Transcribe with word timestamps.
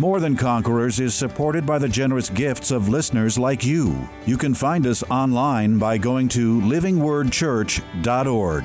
More 0.00 0.20
Than 0.20 0.36
Conquerors 0.36 1.00
is 1.00 1.12
supported 1.12 1.66
by 1.66 1.78
the 1.78 1.88
generous 1.88 2.30
gifts 2.30 2.70
of 2.70 2.88
listeners 2.88 3.36
like 3.36 3.64
you. 3.64 4.08
You 4.26 4.38
can 4.38 4.54
find 4.54 4.86
us 4.86 5.02
online 5.10 5.76
by 5.76 5.98
going 5.98 6.28
to 6.28 6.60
livingwordchurch.org. 6.60 8.64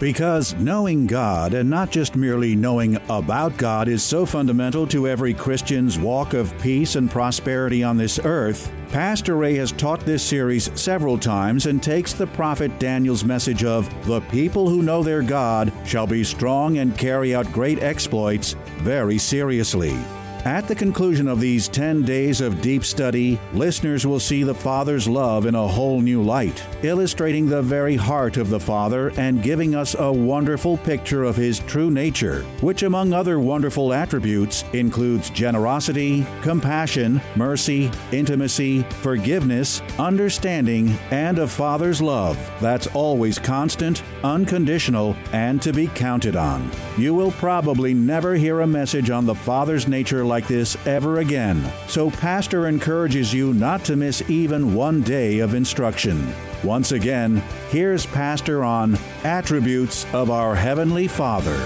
Because 0.00 0.54
knowing 0.54 1.06
God, 1.06 1.52
and 1.52 1.68
not 1.68 1.90
just 1.90 2.16
merely 2.16 2.56
knowing 2.56 2.96
about 3.10 3.58
God, 3.58 3.88
is 3.88 4.02
so 4.02 4.24
fundamental 4.24 4.86
to 4.86 5.06
every 5.06 5.34
Christian's 5.34 5.98
walk 5.98 6.32
of 6.32 6.58
peace 6.60 6.96
and 6.96 7.10
prosperity 7.10 7.84
on 7.84 7.98
this 7.98 8.18
earth, 8.24 8.72
Pastor 8.88 9.36
Ray 9.36 9.56
has 9.56 9.70
taught 9.70 10.00
this 10.00 10.22
series 10.22 10.70
several 10.80 11.18
times 11.18 11.66
and 11.66 11.82
takes 11.82 12.14
the 12.14 12.28
prophet 12.28 12.80
Daniel's 12.80 13.22
message 13.22 13.64
of 13.64 13.86
the 14.06 14.22
people 14.22 14.66
who 14.66 14.82
know 14.82 15.02
their 15.02 15.20
God 15.20 15.70
shall 15.84 16.06
be 16.06 16.24
strong 16.24 16.78
and 16.78 16.96
carry 16.96 17.34
out 17.34 17.52
great 17.52 17.82
exploits 17.82 18.54
very 18.78 19.18
seriously. 19.18 19.94
At 20.44 20.68
the 20.68 20.74
conclusion 20.74 21.26
of 21.26 21.40
these 21.40 21.68
10 21.68 22.02
days 22.02 22.42
of 22.42 22.60
deep 22.60 22.84
study, 22.84 23.40
listeners 23.54 24.06
will 24.06 24.20
see 24.20 24.42
the 24.42 24.54
Father's 24.54 25.08
love 25.08 25.46
in 25.46 25.54
a 25.54 25.66
whole 25.66 26.02
new 26.02 26.22
light, 26.22 26.62
illustrating 26.82 27.48
the 27.48 27.62
very 27.62 27.96
heart 27.96 28.36
of 28.36 28.50
the 28.50 28.60
Father 28.60 29.10
and 29.16 29.42
giving 29.42 29.74
us 29.74 29.96
a 29.98 30.12
wonderful 30.12 30.76
picture 30.76 31.24
of 31.24 31.34
His 31.34 31.60
true 31.60 31.90
nature, 31.90 32.42
which, 32.60 32.82
among 32.82 33.14
other 33.14 33.40
wonderful 33.40 33.94
attributes, 33.94 34.66
includes 34.74 35.30
generosity, 35.30 36.26
compassion, 36.42 37.22
mercy, 37.36 37.90
intimacy, 38.12 38.82
forgiveness, 39.00 39.80
understanding, 39.98 40.90
and 41.10 41.38
a 41.38 41.48
Father's 41.48 42.02
love 42.02 42.36
that's 42.60 42.86
always 42.88 43.38
constant, 43.38 44.02
unconditional, 44.22 45.16
and 45.32 45.62
to 45.62 45.72
be 45.72 45.86
counted 45.86 46.36
on. 46.36 46.70
You 46.98 47.14
will 47.14 47.32
probably 47.32 47.94
never 47.94 48.34
hear 48.34 48.60
a 48.60 48.66
message 48.66 49.08
on 49.08 49.24
the 49.24 49.34
Father's 49.34 49.88
nature 49.88 50.22
like 50.22 50.33
this 50.42 50.76
ever 50.86 51.20
again. 51.20 51.64
So, 51.86 52.10
Pastor 52.10 52.66
encourages 52.66 53.32
you 53.32 53.54
not 53.54 53.84
to 53.84 53.94
miss 53.94 54.28
even 54.28 54.74
one 54.74 55.02
day 55.02 55.38
of 55.38 55.54
instruction. 55.54 56.34
Once 56.64 56.90
again, 56.90 57.36
here's 57.70 58.06
Pastor 58.06 58.64
on 58.64 58.98
Attributes 59.22 60.04
of 60.12 60.30
Our 60.30 60.56
Heavenly 60.56 61.06
Father. 61.06 61.56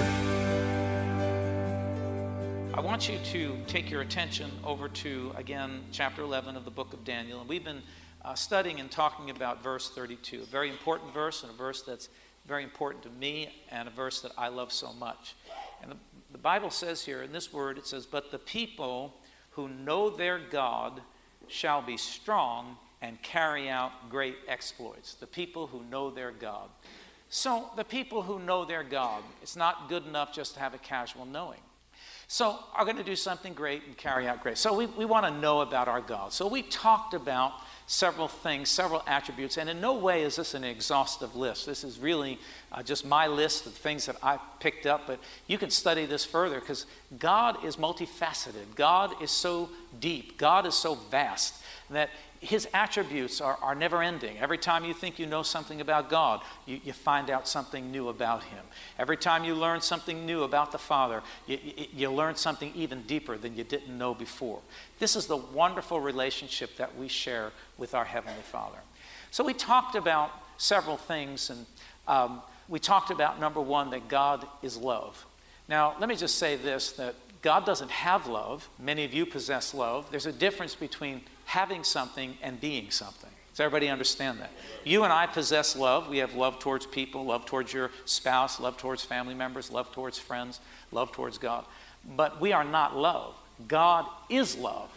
I 2.75 2.81
want 2.81 3.09
you 3.09 3.19
to 3.33 3.57
take 3.67 3.91
your 3.91 4.03
attention 4.03 4.51
over 4.63 4.89
to, 4.89 5.33
again, 5.37 5.85
chapter 5.91 6.23
11 6.23 6.57
of 6.57 6.65
the 6.65 6.71
book 6.71 6.93
of 6.93 7.05
Daniel. 7.05 7.41
And 7.41 7.49
we've 7.49 7.65
been 7.65 7.83
uh, 8.25 8.35
studying 8.35 8.79
and 8.81 8.91
talking 8.91 9.31
about 9.31 9.63
verse 9.63 9.91
32, 9.91 10.43
a 10.43 10.45
very 10.45 10.69
important 10.69 11.15
verse 11.15 11.43
and 11.43 11.53
a 11.53 11.57
verse 11.57 11.83
that's 11.83 12.09
very 12.47 12.65
important 12.65 13.05
to 13.05 13.11
me 13.11 13.55
and 13.71 13.87
a 13.87 13.91
verse 13.91 14.21
that 14.23 14.33
I 14.37 14.49
love 14.49 14.73
so 14.73 14.93
much. 14.93 15.35
And 15.83 15.93
the, 15.93 15.97
the 16.39 16.43
Bible 16.43 16.71
says 16.71 17.05
here 17.05 17.23
in 17.23 17.33
this 17.33 17.53
word, 17.53 17.79
it 17.79 17.87
says, 17.89 18.07
But 18.07 18.31
the 18.31 18.39
people 18.39 19.13
who 19.51 19.69
know 19.69 20.09
their 20.09 20.39
God 20.39 21.01
shall 21.49 21.83
be 21.83 21.97
strong 21.97 22.77
and 23.03 23.21
carry 23.23 23.69
out 23.69 24.09
great 24.09 24.37
exploits. 24.47 25.15
The 25.15 25.27
people 25.27 25.67
who 25.67 25.83
know 25.91 26.11
their 26.11 26.31
God. 26.31 26.69
So, 27.29 27.69
the 27.75 27.83
people 27.83 28.23
who 28.23 28.39
know 28.39 28.65
their 28.65 28.85
God, 28.85 29.25
it's 29.43 29.57
not 29.57 29.89
good 29.89 30.07
enough 30.07 30.33
just 30.33 30.55
to 30.55 30.61
have 30.61 30.75
a 30.75 30.79
casual 30.79 31.27
knowing. 31.27 31.59
So, 32.29 32.61
are 32.73 32.85
going 32.85 32.99
to 32.99 33.03
do 33.03 33.17
something 33.17 33.53
great 33.53 33.83
and 33.89 33.97
carry 33.97 34.29
out 34.29 34.41
great. 34.41 34.59
So, 34.59 34.73
we, 34.77 34.87
we 34.87 35.07
want 35.07 35.27
to 35.27 35.33
know 35.33 35.63
about 35.63 35.89
our 35.89 36.01
God. 36.01 36.33
So, 36.33 36.47
we 36.47 36.63
talked 36.63 37.15
about 37.15 37.55
several 37.89 38.29
things, 38.29 38.69
several 38.69 39.03
attributes, 39.07 39.57
and 39.57 39.69
in 39.69 39.81
no 39.81 39.95
way 39.95 40.23
is 40.23 40.37
this 40.37 40.53
an 40.53 40.63
exhaustive 40.63 41.35
list. 41.35 41.65
This 41.65 41.85
is 41.85 41.99
really 41.99 42.39
uh, 42.71 42.83
just 42.83 43.05
my 43.07 43.27
list 43.27 43.67
of 43.67 43.73
things 43.73 44.05
that 44.07 44.17
I 44.23 44.39
picked 44.61 44.85
up, 44.85 45.07
but 45.07 45.19
you 45.47 45.57
can 45.57 45.71
study 45.71 46.05
this 46.05 46.23
further 46.23 46.61
because 46.61 46.85
God 47.19 47.65
is 47.65 47.77
multifaceted. 47.77 48.75
God 48.75 49.21
is 49.23 49.31
so 49.31 49.71
deep. 50.01 50.37
God 50.37 50.67
is 50.67 50.75
so 50.75 50.97
vast 51.11 51.55
that 51.89 52.11
his 52.41 52.69
attributes 52.73 53.41
are, 53.41 53.59
are 53.63 53.75
never 53.75 54.03
ending. 54.03 54.39
Every 54.39 54.59
time 54.59 54.85
you 54.85 54.95
think 54.95 55.19
you 55.19 55.27
know 55.27 55.43
something 55.43 55.81
about 55.81 56.09
God, 56.09 56.41
you, 56.67 56.81
you 56.85 56.93
find 56.93 57.31
out 57.31 57.49
something 57.49 57.91
new 57.91 58.09
about 58.09 58.45
him. 58.45 58.65
Every 58.99 59.17
time 59.17 59.45
you 59.45 59.55
learn 59.55 59.81
something 59.81 60.25
new 60.25 60.45
about 60.45 60.71
the 60.71 60.79
Father, 60.79 61.23
you, 61.47 61.59
you, 61.63 61.87
you 61.95 62.11
learn 62.11 62.37
something 62.37 62.73
even 62.75 63.03
deeper 63.03 63.37
than 63.37 63.57
you 63.57 63.65
didn't 63.65 63.97
know 63.97 64.15
before. 64.15 64.61
This 64.99 65.17
is 65.17 65.27
the 65.27 65.37
wonderful 65.37 66.01
relationship 66.01 66.77
that 66.77 66.97
we 66.97 67.09
share 67.09 67.51
with 67.77 67.95
our 67.95 68.05
Heavenly 68.05 68.43
Father. 68.43 68.79
So 69.31 69.45
we 69.45 69.53
talked 69.53 69.97
about 69.97 70.31
several 70.59 70.97
things, 70.97 71.51
and 71.51 71.67
um, 72.07 72.41
we 72.69 72.79
talked 72.79 73.11
about 73.11 73.41
number 73.41 73.61
one, 73.61 73.91
that 73.91 74.09
God 74.09 74.47
is 74.63 74.77
love. 74.77 75.27
Now, 75.69 75.97
let 75.99 76.09
me 76.09 76.15
just 76.17 76.37
say 76.37 76.57
this 76.57 76.93
that 76.93 77.15
God 77.43 77.67
doesn't 77.67 77.91
have 77.91 78.27
love. 78.27 78.69
Many 78.79 79.05
of 79.05 79.13
you 79.13 79.27
possess 79.27 79.75
love. 79.75 80.09
There's 80.11 80.27
a 80.27 80.33
difference 80.33 80.75
between 80.75 81.23
having 81.49 81.83
something 81.83 82.37
and 82.43 82.61
being 82.61 82.91
something. 82.91 83.31
Does 83.53 83.61
everybody 83.61 83.89
understand 83.89 84.39
that? 84.41 84.51
You 84.85 85.05
and 85.05 85.13
I 85.13 85.27
possess 85.27 85.75
love. 85.75 86.07
We 86.11 86.19
have 86.19 86.35
love 86.35 86.59
towards 86.59 86.85
people, 86.85 87.25
love 87.25 87.47
towards 87.47 87.73
your 87.73 87.91
spouse, 88.05 88.61
love 88.61 88.77
towards 88.77 89.03
family 89.03 89.35
members, 89.35 89.71
love 89.71 89.91
towards 89.91 90.19
friends, 90.19 90.61
love 90.93 91.11
towards 91.11 91.39
God. 91.39 91.65
But 92.17 92.39
we 92.39 92.53
are 92.53 92.65
not 92.65 92.99
love. 92.99 93.35
God 93.67 94.05
is 94.29 94.59
love. 94.59 94.91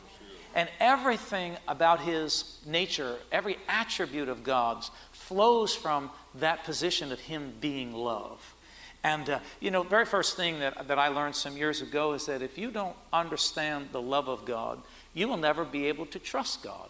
And 0.54 0.68
everything 0.82 1.56
about 1.70 2.02
his 2.02 2.58
nature, 2.66 3.16
every 3.32 3.58
attribute 3.70 4.28
of 4.28 4.44
God's, 4.44 4.92
flows 5.14 5.74
from 5.74 6.10
that 6.36 6.66
position 6.66 7.14
of 7.14 7.22
him 7.22 7.54
being 7.62 7.94
love. 7.94 8.56
And, 9.04 9.30
uh, 9.30 9.40
you 9.60 9.72
know, 9.72 9.84
very 9.84 10.06
first 10.06 10.36
thing 10.36 10.60
that, 10.60 10.88
that 10.90 11.00
I 11.00 11.08
learned 11.08 11.36
some 11.36 11.56
years 11.58 11.82
ago 11.82 12.14
is 12.14 12.26
that 12.26 12.42
if 12.42 12.58
you 12.58 12.70
don't 12.70 12.96
understand 13.12 13.90
the 13.94 14.02
love 14.02 14.28
of 14.28 14.46
God, 14.46 14.80
you 15.14 15.28
will 15.28 15.38
never 15.38 15.66
be 15.66 15.88
able 15.88 16.06
to 16.08 16.20
trust 16.20 16.64
God. 16.64 16.90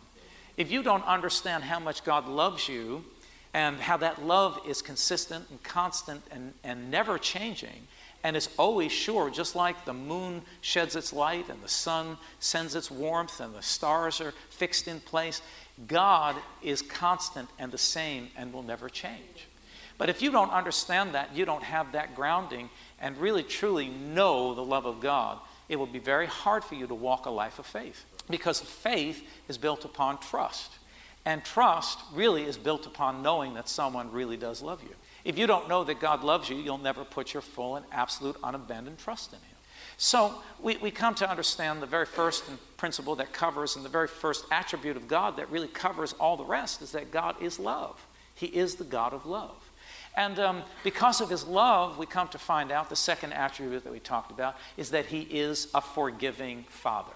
If 0.57 0.71
you 0.71 0.83
don't 0.83 1.05
understand 1.05 1.63
how 1.63 1.79
much 1.79 2.03
God 2.03 2.27
loves 2.27 2.67
you 2.67 3.03
and 3.53 3.77
how 3.77 3.97
that 3.97 4.23
love 4.23 4.59
is 4.67 4.81
consistent 4.81 5.49
and 5.49 5.61
constant 5.63 6.23
and, 6.31 6.53
and 6.63 6.91
never 6.91 7.17
changing, 7.17 7.87
and 8.23 8.37
is 8.37 8.49
always 8.57 8.91
sure, 8.91 9.29
just 9.29 9.55
like 9.55 9.85
the 9.85 9.93
moon 9.93 10.41
sheds 10.61 10.95
its 10.95 11.11
light 11.11 11.49
and 11.49 11.61
the 11.63 11.69
sun 11.69 12.17
sends 12.39 12.75
its 12.75 12.91
warmth 12.91 13.39
and 13.39 13.53
the 13.55 13.61
stars 13.61 14.21
are 14.21 14.33
fixed 14.49 14.87
in 14.87 14.99
place, 14.99 15.41
God 15.87 16.35
is 16.61 16.81
constant 16.81 17.49
and 17.57 17.71
the 17.71 17.77
same 17.77 18.29
and 18.37 18.53
will 18.53 18.63
never 18.63 18.89
change. 18.89 19.47
But 19.97 20.09
if 20.09 20.21
you 20.21 20.31
don't 20.31 20.51
understand 20.51 21.13
that, 21.15 21.35
you 21.35 21.45
don't 21.45 21.63
have 21.63 21.91
that 21.93 22.15
grounding 22.15 22.69
and 22.99 23.17
really 23.17 23.43
truly 23.43 23.89
know 23.89 24.53
the 24.53 24.63
love 24.63 24.85
of 24.85 24.99
God, 24.99 25.39
it 25.69 25.77
will 25.77 25.87
be 25.87 25.99
very 25.99 26.27
hard 26.27 26.63
for 26.63 26.75
you 26.75 26.87
to 26.87 26.95
walk 26.95 27.25
a 27.25 27.29
life 27.29 27.59
of 27.59 27.65
faith 27.65 28.05
because 28.29 28.59
faith 28.59 29.27
is 29.47 29.57
built 29.57 29.85
upon 29.85 30.19
trust. 30.19 30.71
And 31.25 31.43
trust 31.43 31.99
really 32.13 32.43
is 32.43 32.57
built 32.57 32.87
upon 32.87 33.21
knowing 33.21 33.53
that 33.53 33.69
someone 33.69 34.11
really 34.11 34.37
does 34.37 34.61
love 34.61 34.81
you. 34.83 34.95
If 35.23 35.37
you 35.37 35.45
don't 35.45 35.69
know 35.69 35.83
that 35.83 35.99
God 35.99 36.23
loves 36.23 36.49
you, 36.49 36.55
you'll 36.55 36.79
never 36.79 37.03
put 37.03 37.33
your 37.33 37.41
full 37.41 37.75
and 37.75 37.85
absolute 37.91 38.37
unabandoned 38.43 38.97
trust 38.97 39.31
in 39.33 39.39
Him. 39.39 39.57
So 39.97 40.33
we, 40.59 40.77
we 40.77 40.89
come 40.89 41.13
to 41.15 41.29
understand 41.29 41.79
the 41.79 41.85
very 41.85 42.07
first 42.07 42.43
principle 42.75 43.15
that 43.17 43.33
covers, 43.33 43.75
and 43.75 43.85
the 43.85 43.89
very 43.89 44.07
first 44.07 44.45
attribute 44.49 44.97
of 44.97 45.07
God 45.07 45.37
that 45.37 45.51
really 45.51 45.67
covers 45.67 46.13
all 46.13 46.37
the 46.37 46.43
rest 46.43 46.81
is 46.81 46.91
that 46.93 47.11
God 47.11 47.35
is 47.39 47.59
love. 47.59 48.03
He 48.33 48.47
is 48.47 48.75
the 48.75 48.83
God 48.83 49.13
of 49.13 49.27
love. 49.27 49.55
And 50.17 50.39
um, 50.39 50.63
because 50.83 51.21
of 51.21 51.29
his 51.29 51.45
love, 51.45 51.97
we 51.97 52.05
come 52.05 52.27
to 52.29 52.39
find 52.39 52.71
out 52.71 52.89
the 52.89 52.95
second 52.95 53.33
attribute 53.33 53.83
that 53.83 53.93
we 53.93 53.99
talked 53.99 54.31
about 54.31 54.57
is 54.75 54.89
that 54.89 55.05
he 55.05 55.21
is 55.21 55.67
a 55.75 55.81
forgiving 55.81 56.65
father. 56.67 57.13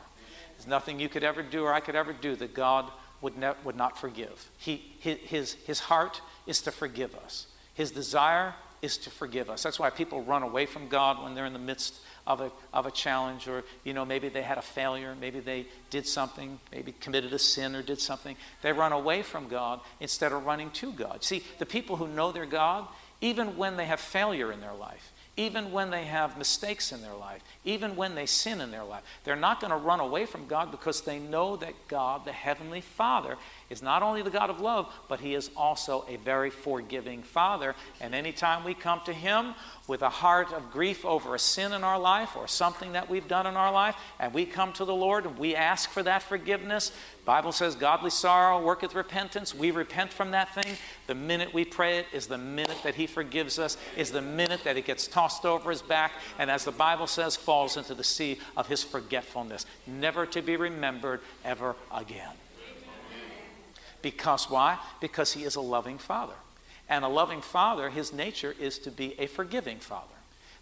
There's 0.57 0.67
nothing 0.67 0.99
you 0.99 1.09
could 1.09 1.23
ever 1.23 1.43
do 1.43 1.63
or 1.63 1.73
I 1.73 1.79
could 1.79 1.95
ever 1.95 2.13
do 2.13 2.35
that 2.37 2.53
God 2.53 2.91
would, 3.21 3.37
ne- 3.37 3.53
would 3.63 3.75
not 3.75 3.97
forgive. 3.97 4.49
He, 4.57 4.95
his, 4.99 5.53
his 5.53 5.79
heart 5.79 6.21
is 6.47 6.61
to 6.61 6.71
forgive 6.71 7.15
us, 7.15 7.47
his 7.73 7.91
desire 7.91 8.53
is 8.81 8.97
to 8.99 9.09
forgive 9.09 9.49
us. 9.49 9.63
That's 9.63 9.79
why 9.79 9.89
people 9.89 10.23
run 10.23 10.43
away 10.43 10.65
from 10.65 10.87
God 10.87 11.23
when 11.23 11.33
they're 11.33 11.45
in 11.45 11.53
the 11.53 11.59
midst 11.59 11.95
of 12.27 12.41
a, 12.41 12.51
of 12.73 12.85
a 12.85 12.91
challenge, 12.91 13.47
or 13.47 13.63
you 13.83 13.93
know, 13.93 14.05
maybe 14.05 14.29
they 14.29 14.41
had 14.41 14.57
a 14.57 14.61
failure, 14.61 15.15
maybe 15.19 15.39
they 15.39 15.65
did 15.89 16.07
something, 16.07 16.59
maybe 16.71 16.91
committed 16.91 17.33
a 17.33 17.39
sin 17.39 17.75
or 17.75 17.81
did 17.81 17.99
something. 17.99 18.35
They 18.61 18.71
run 18.71 18.91
away 18.91 19.21
from 19.21 19.47
God 19.47 19.79
instead 19.99 20.31
of 20.31 20.45
running 20.45 20.71
to 20.71 20.91
God. 20.91 21.23
See, 21.23 21.43
the 21.59 21.65
people 21.65 21.95
who 21.95 22.07
know 22.07 22.31
their 22.31 22.45
God, 22.45 22.87
even 23.21 23.57
when 23.57 23.77
they 23.77 23.85
have 23.85 23.99
failure 23.99 24.51
in 24.51 24.59
their 24.59 24.73
life, 24.73 25.13
even 25.37 25.71
when 25.71 25.89
they 25.89 26.05
have 26.05 26.37
mistakes 26.37 26.91
in 26.91 27.01
their 27.01 27.13
life, 27.13 27.41
even 27.65 27.95
when 27.95 28.15
they 28.15 28.25
sin 28.25 28.61
in 28.61 28.71
their 28.71 28.83
life. 28.83 29.03
They're 29.23 29.35
not 29.35 29.59
going 29.59 29.71
to 29.71 29.77
run 29.77 29.99
away 29.99 30.25
from 30.25 30.47
God 30.47 30.71
because 30.71 31.01
they 31.01 31.19
know 31.19 31.57
that 31.57 31.73
God, 31.87 32.25
the 32.25 32.31
Heavenly 32.31 32.81
Father, 32.81 33.35
is 33.69 33.81
not 33.81 34.03
only 34.03 34.21
the 34.21 34.29
God 34.29 34.49
of 34.49 34.59
love, 34.59 34.91
but 35.07 35.19
He 35.19 35.33
is 35.33 35.49
also 35.55 36.05
a 36.07 36.17
very 36.17 36.49
forgiving 36.49 37.23
Father. 37.23 37.75
And 37.99 38.13
anytime 38.13 38.63
we 38.63 38.73
come 38.73 39.01
to 39.05 39.13
Him 39.13 39.55
with 39.87 40.01
a 40.01 40.09
heart 40.09 40.51
of 40.53 40.71
grief 40.71 41.05
over 41.05 41.35
a 41.35 41.39
sin 41.39 41.73
in 41.73 41.83
our 41.83 41.99
life 41.99 42.35
or 42.35 42.47
something 42.47 42.93
that 42.93 43.09
we've 43.09 43.27
done 43.27 43.47
in 43.47 43.55
our 43.55 43.71
life, 43.71 43.95
and 44.19 44.33
we 44.33 44.45
come 44.45 44.73
to 44.73 44.85
the 44.85 44.93
Lord 44.93 45.25
and 45.25 45.37
we 45.37 45.55
ask 45.55 45.89
for 45.89 46.03
that 46.03 46.23
forgiveness, 46.23 46.91
Bible 47.25 47.51
says 47.51 47.75
godly 47.75 48.11
sorrow 48.11 48.61
worketh 48.61 48.93
repentance. 48.93 49.53
We 49.53 49.71
repent 49.71 50.13
from 50.13 50.31
that 50.31 50.53
thing. 50.53 50.77
The 51.07 51.15
minute 51.15 51.53
we 51.53 51.65
pray 51.65 51.97
it 51.97 52.05
is 52.13 52.27
the 52.27 52.37
minute 52.37 52.77
that 52.83 52.93
He 52.93 53.07
forgives 53.07 53.57
us, 53.57 53.77
is 53.97 54.11
the 54.11 54.21
minute 54.21 54.63
that 54.63 54.77
it 54.77 54.85
gets 54.85 55.07
tossed 55.07 55.43
over 55.43 55.71
His 55.71 55.81
back, 55.81 56.11
and 56.37 56.51
as 56.51 56.65
the 56.65 56.71
Bible 56.71 57.07
says, 57.07 57.35
falls 57.35 57.77
into 57.77 57.95
the 57.95 58.03
sea 58.03 58.39
of 58.55 58.67
His 58.67 58.83
forgetfulness, 58.83 59.65
never 59.87 60.27
to 60.27 60.41
be 60.43 60.55
remembered 60.55 61.21
ever 61.43 61.75
again. 61.91 62.33
Because 64.05 64.51
why? 64.51 64.77
Because 65.01 65.33
he 65.33 65.45
is 65.45 65.55
a 65.55 65.61
loving 65.61 65.97
father. 65.97 66.35
And 66.87 67.03
a 67.03 67.07
loving 67.07 67.41
father, 67.41 67.89
his 67.89 68.13
nature 68.13 68.53
is 68.59 68.77
to 68.79 68.91
be 68.91 69.19
a 69.19 69.25
forgiving 69.25 69.79
father. 69.79 70.13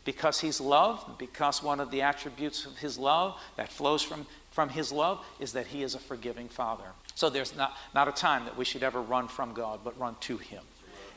Because 0.05 0.39
he's 0.39 0.61
love, 0.61 1.15
because 1.19 1.61
one 1.61 1.81
of 1.81 1.91
the 1.91 2.03
attributes 2.03 2.65
of 2.65 2.77
his 2.77 2.97
love 2.97 3.37
that 3.57 3.69
flows 3.69 4.01
from, 4.01 4.25
from 4.51 4.69
his 4.69 4.93
love 4.93 5.25
is 5.41 5.51
that 5.51 5.67
he 5.67 5.83
is 5.83 5.93
a 5.93 5.99
forgiving 5.99 6.47
father. 6.47 6.85
So 7.15 7.29
there's 7.29 7.53
not, 7.53 7.75
not 7.93 8.07
a 8.07 8.13
time 8.13 8.45
that 8.45 8.55
we 8.55 8.63
should 8.63 8.81
ever 8.81 9.01
run 9.01 9.27
from 9.27 9.53
God, 9.53 9.81
but 9.83 9.99
run 9.99 10.15
to 10.21 10.37
him. 10.37 10.63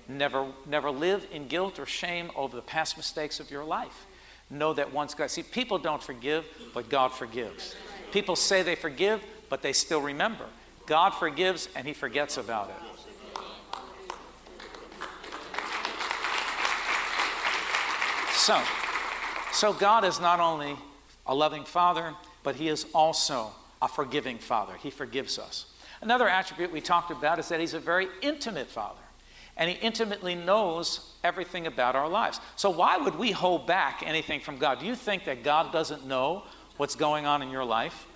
Never, 0.08 0.49
never 0.67 0.90
live 0.90 1.25
in 1.31 1.46
guilt 1.46 1.78
or 1.78 1.87
shame 1.87 2.32
over 2.34 2.56
the 2.56 2.62
past 2.62 2.96
mistakes 2.96 3.38
of 3.38 3.52
your 3.52 3.64
life. 3.64 4.05
Know 4.50 4.73
that 4.73 4.93
once 4.93 5.14
God, 5.14 5.31
see, 5.31 5.44
people 5.44 5.78
don't 5.78 6.02
forgive, 6.02 6.44
but 6.75 6.88
God 6.88 7.12
forgives. 7.12 7.76
People 8.11 8.34
say 8.34 8.64
they 8.64 8.75
forgive, 8.75 9.23
but 9.49 9.62
they 9.62 9.73
still 9.73 10.00
remember. 10.00 10.46
God 10.86 11.10
forgives 11.10 11.68
and 11.74 11.86
he 11.86 11.92
forgets 11.92 12.36
about 12.36 12.70
it. 12.70 12.76
So, 18.34 18.62
so 19.52 19.72
God 19.72 20.04
is 20.04 20.20
not 20.20 20.38
only 20.38 20.76
a 21.26 21.34
loving 21.34 21.64
father, 21.64 22.14
but 22.44 22.54
he 22.54 22.68
is 22.68 22.86
also 22.94 23.50
a 23.82 23.88
forgiving 23.88 24.38
father. 24.38 24.74
He 24.80 24.90
forgives 24.90 25.38
us. 25.38 25.66
Another 26.00 26.28
attribute 26.28 26.70
we 26.70 26.80
talked 26.80 27.10
about 27.10 27.40
is 27.40 27.48
that 27.48 27.58
he's 27.58 27.74
a 27.74 27.80
very 27.80 28.06
intimate 28.22 28.68
father. 28.68 29.00
And 29.56 29.70
he 29.70 29.76
intimately 29.76 30.34
knows 30.34 31.14
everything 31.24 31.66
about 31.66 31.96
our 31.96 32.08
lives. 32.08 32.40
So, 32.56 32.68
why 32.68 32.98
would 32.98 33.16
we 33.16 33.32
hold 33.32 33.66
back 33.66 34.02
anything 34.04 34.40
from 34.40 34.58
God? 34.58 34.80
Do 34.80 34.86
you 34.86 34.94
think 34.94 35.24
that 35.24 35.42
God 35.42 35.72
doesn't 35.72 36.06
know 36.06 36.44
what's 36.76 36.94
going 36.94 37.24
on 37.24 37.42
in 37.42 37.50
your 37.50 37.64
life? 37.64 38.06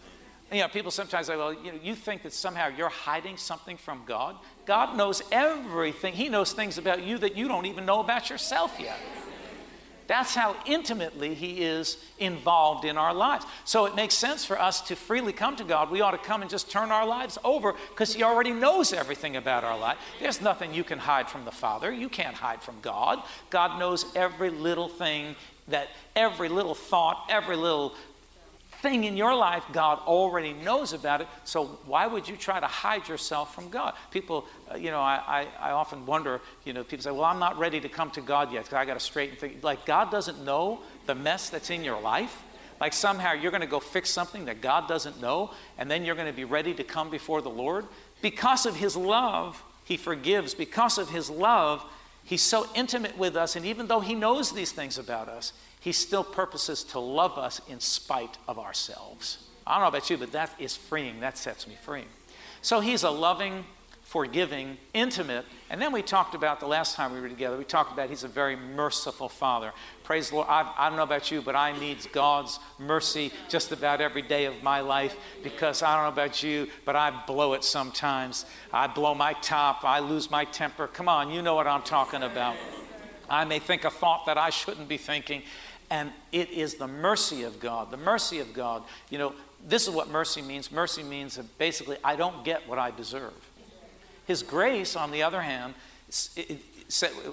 You 0.53 0.61
know, 0.61 0.69
people 0.69 0.91
sometimes 0.91 1.29
say, 1.29 1.37
well, 1.37 1.53
you, 1.53 1.73
know, 1.73 1.79
you 1.83 1.95
think 1.95 2.23
that 2.25 2.33
somehow 2.33 2.69
you're 2.69 2.89
hiding 2.89 3.37
something 3.37 3.77
from 3.77 4.03
God. 4.05 4.37
God 4.67 4.97
knows 4.97 5.23
everything. 5.31 6.13
He 6.13 6.29
knows 6.29 6.53
things 6.53 6.77
about 6.77 7.05
you 7.05 7.19
that 7.19 7.37
you 7.37 7.47
don't 7.47 7.67
even 7.67 7.87
know 7.87 8.01
about 8.01 8.31
yourself 8.31 8.77
yet. 8.81 8.99
That's 10.11 10.35
how 10.35 10.57
intimately 10.67 11.35
He 11.35 11.63
is 11.63 11.97
involved 12.19 12.85
in 12.85 12.97
our 12.97 13.15
lives. 13.15 13.47
So 13.65 13.85
it 13.85 13.95
makes 13.95 14.15
sense 14.15 14.45
for 14.45 14.61
us 14.61 14.81
to 14.89 14.97
freely 14.97 15.33
come 15.33 15.55
to 15.55 15.63
God. 15.63 15.89
We 15.89 16.01
ought 16.01 16.11
to 16.11 16.19
come 16.19 16.43
and 16.43 16.51
just 16.51 16.69
turn 16.69 16.91
our 16.91 17.07
lives 17.07 17.39
over 17.45 17.75
because 17.91 18.13
He 18.13 18.25
already 18.25 18.51
knows 18.51 18.93
everything 18.93 19.37
about 19.37 19.63
our 19.63 19.79
life. 19.79 19.99
There's 20.19 20.41
nothing 20.41 20.75
you 20.75 20.83
can 20.83 20.99
hide 20.99 21.31
from 21.31 21.45
the 21.45 21.53
Father. 21.53 21.93
You 21.93 22.09
can't 22.09 22.35
hide 22.35 22.61
from 22.61 22.75
God. 22.83 23.23
God 23.51 23.79
knows 23.79 24.05
every 24.17 24.51
little 24.51 24.89
thing 24.89 25.37
that 25.69 25.87
every 26.17 26.49
little 26.49 26.75
thought, 26.75 27.27
every 27.31 27.55
little 27.55 27.95
thing 28.83 29.05
in 29.05 29.17
your 29.17 29.35
life, 29.35 29.65
God 29.73 29.99
already 30.01 30.53
knows 30.53 30.93
about 30.93 31.21
it. 31.21 31.29
So 31.45 31.67
why 31.87 32.07
would 32.07 32.29
you 32.29 32.37
try 32.37 32.61
to 32.61 32.67
hide 32.67 33.09
yourself 33.09 33.55
from 33.55 33.69
God? 33.69 33.95
People, 34.11 34.47
uh, 34.71 34.77
you 34.77 34.91
know, 34.91 35.01
I, 35.01 35.47
I, 35.61 35.69
I, 35.69 35.71
often 35.73 36.07
wonder, 36.07 36.41
you 36.65 36.73
know, 36.73 36.83
people 36.83 37.03
say, 37.03 37.11
well, 37.11 37.25
I'm 37.25 37.39
not 37.39 37.59
ready 37.59 37.81
to 37.81 37.89
come 37.89 38.11
to 38.13 38.21
God 38.21 38.53
yet 38.53 38.65
because 38.65 38.75
I 38.75 38.85
got 38.85 38.95
to 38.95 39.01
straighten 39.01 39.37
things. 39.37 39.63
Like, 39.63 39.85
God 39.87 40.11
doesn't 40.11 40.45
know 40.45 40.81
the 41.07 41.15
mess 41.15 41.51
that's 41.51 41.71
in 41.71 41.85
your 41.85 42.01
life. 42.01 42.43
Like, 42.81 42.93
somehow 42.93 43.33
you're 43.33 43.51
going 43.51 43.61
to 43.61 43.67
go 43.67 43.81
fix 43.81 44.11
something 44.11 44.47
that 44.47 44.61
God 44.63 44.89
doesn't 44.89 45.21
know, 45.21 45.53
and 45.77 45.91
then 45.91 46.05
you're 46.05 46.15
going 46.15 46.27
to 46.27 46.33
be 46.33 46.45
ready 46.45 46.73
to 46.75 46.85
come 46.85 47.11
before 47.11 47.43
the 47.43 47.51
Lord. 47.51 47.87
Because 48.23 48.65
of 48.65 48.77
His 48.77 48.97
love, 48.97 49.63
He 49.85 49.97
forgives. 49.99 50.55
Because 50.55 50.97
of 50.97 51.11
His 51.11 51.29
love, 51.29 51.85
He's 52.25 52.43
so 52.43 52.67
intimate 52.75 53.19
with 53.19 53.37
us, 53.37 53.57
and 53.57 53.67
even 53.67 53.87
though 53.87 54.01
He 54.01 54.15
knows 54.15 54.53
these 54.53 54.73
things 54.73 54.99
about 54.99 55.29
us, 55.29 55.53
he 55.81 55.93
still 55.93 56.25
purposes 56.25 56.85
to 56.85 57.01
love 57.01 57.39
us 57.39 57.61
in 57.69 57.81
spite 57.81 58.39
of 58.47 58.59
ourselves. 58.59 59.39
I 59.67 59.75
don't 59.75 59.83
know 59.83 59.89
about 59.89 60.11
you, 60.11 60.19
but 60.19 60.33
that 60.33 60.51
is 60.59 60.77
freeing. 60.77 61.21
That 61.21 61.39
sets 61.39 61.67
me 61.67 61.77
free. 61.83 62.05
So 62.63 62.81
he's 62.81 63.03
a 63.03 63.11
loving, 63.11 63.65
forgiving, 64.03 64.77
intimate. 64.93 65.47
And 65.71 65.81
then 65.81 65.93
we 65.93 66.03
talked 66.03 66.35
about 66.35 66.61
the 66.61 66.67
last 66.67 66.97
time 66.97 67.15
we 67.15 67.21
were 67.21 67.29
together, 67.29 67.57
we 67.57 67.65
talked 67.65 67.93
about 67.93 68.11
he's 68.11 68.25
a 68.25 68.29
very 68.29 68.57
merciful 68.57 69.29
father. 69.29 69.73
Praise 70.03 70.31
the 70.31 70.37
Lord. 70.37 70.49
I, 70.51 70.71
I, 70.77 70.89
don't 70.89 70.97
know 70.97 71.05
about 71.05 71.31
you, 71.31 71.41
but 71.41 71.57
I 71.57 71.79
need 71.79 71.99
God's 72.13 72.59
mercy 72.79 73.33
just 73.49 73.73
about 73.73 74.01
every 74.01 74.23
day 74.23 74.47
of 74.47 74.63
my 74.63 74.81
life 74.81 75.17
because 75.43 75.83
I 75.83 75.95
don't 75.95 76.05
know 76.05 76.23
about 76.23 76.43
you, 76.43 76.67
but 76.85 76.97
I 76.97 77.23
blow 77.25 77.55
it 77.55 77.63
sometimes. 77.63 78.45
I 78.73 78.89
blow 78.89 79.15
my 79.15 79.33
top, 79.35 79.85
I 79.85 80.01
lose 80.01 80.31
my 80.31 80.45
temper. 80.45 80.89
Come 80.89 81.09
on, 81.09 81.31
you 81.31 81.41
know 81.41 81.55
what 81.55 81.69
I'm 81.69 81.83
talking 81.83 82.25
about. 82.25 82.57
I 83.31 83.45
may 83.45 83.59
think 83.59 83.85
a 83.85 83.91
thought 83.91 84.27
that 84.27 84.37
I 84.37 84.51
shouldn't 84.51 84.89
be 84.89 84.97
thinking. 84.97 85.43
And 85.91 86.13
it 86.31 86.51
is 86.51 86.75
the 86.75 86.87
mercy 86.87 87.43
of 87.43 87.59
God. 87.61 87.91
The 87.91 87.97
mercy 87.97 88.39
of 88.39 88.53
God. 88.53 88.83
You 89.09 89.19
know, 89.19 89.35
this 89.67 89.89
is 89.89 89.95
what 89.95 90.09
mercy 90.11 90.43
means. 90.43 90.71
Mercy 90.71 91.03
means 91.03 91.37
that 91.37 91.59
basically 91.59 91.97
I 92.05 92.17
don't 92.17 92.45
get 92.45 92.69
what 92.69 92.79
I 92.79 92.91
deserve. 92.91 93.33
His 94.27 94.43
grace, 94.43 94.95
on 94.95 95.11
the 95.11 95.23
other 95.23 95.41
hand, 95.41 95.75
it, 96.37 96.61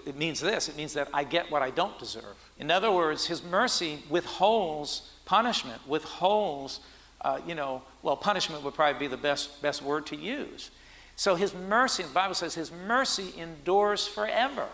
it, 0.06 0.16
means 0.16 0.40
this 0.40 0.70
it 0.70 0.78
means 0.78 0.94
that 0.94 1.10
I 1.14 1.24
get 1.24 1.52
what 1.52 1.62
I 1.62 1.70
don't 1.70 1.98
deserve. 2.00 2.36
In 2.60 2.72
other 2.72 2.92
words, 2.92 3.26
His 3.26 3.44
mercy 3.44 4.04
withholds 4.10 5.14
punishment, 5.26 5.86
withholds, 5.88 6.80
uh, 7.22 7.40
you 7.46 7.54
know, 7.54 7.82
well, 8.02 8.16
punishment 8.16 8.64
would 8.64 8.74
probably 8.74 9.00
be 9.00 9.08
the 9.08 9.18
best, 9.18 9.62
best 9.62 9.82
word 9.82 10.06
to 10.08 10.16
use. 10.16 10.72
So 11.16 11.36
His 11.36 11.54
mercy, 11.54 12.04
the 12.04 12.10
Bible 12.10 12.36
says, 12.36 12.56
His 12.56 12.72
mercy 12.72 13.34
endures 13.38 14.08
forever. 14.08 14.68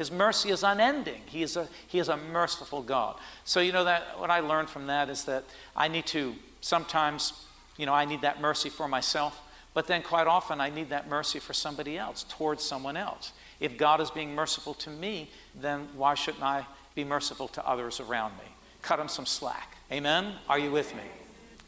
His 0.00 0.10
mercy 0.10 0.48
is 0.48 0.62
unending. 0.62 1.20
He 1.26 1.42
is 1.42 1.58
a, 1.58 1.68
he 1.86 1.98
is 1.98 2.08
a 2.08 2.16
merciful 2.16 2.80
God. 2.80 3.16
So, 3.44 3.60
you 3.60 3.70
know, 3.70 3.84
that 3.84 4.18
what 4.18 4.30
I 4.30 4.40
learned 4.40 4.70
from 4.70 4.86
that 4.86 5.10
is 5.10 5.24
that 5.24 5.44
I 5.76 5.88
need 5.88 6.06
to 6.06 6.34
sometimes, 6.62 7.34
you 7.76 7.84
know, 7.84 7.92
I 7.92 8.06
need 8.06 8.22
that 8.22 8.40
mercy 8.40 8.70
for 8.70 8.88
myself, 8.88 9.38
but 9.74 9.86
then 9.86 10.00
quite 10.00 10.26
often 10.26 10.58
I 10.58 10.70
need 10.70 10.88
that 10.88 11.10
mercy 11.10 11.38
for 11.38 11.52
somebody 11.52 11.98
else, 11.98 12.24
towards 12.30 12.64
someone 12.64 12.96
else. 12.96 13.32
If 13.60 13.76
God 13.76 14.00
is 14.00 14.10
being 14.10 14.34
merciful 14.34 14.72
to 14.72 14.88
me, 14.88 15.28
then 15.54 15.86
why 15.94 16.14
shouldn't 16.14 16.44
I 16.44 16.64
be 16.94 17.04
merciful 17.04 17.48
to 17.48 17.68
others 17.68 18.00
around 18.00 18.32
me? 18.38 18.54
Cut 18.80 18.96
them 18.96 19.08
some 19.08 19.26
slack. 19.26 19.76
Amen? 19.92 20.32
Are 20.48 20.58
you 20.58 20.70
with 20.70 20.94
me? 20.94 21.02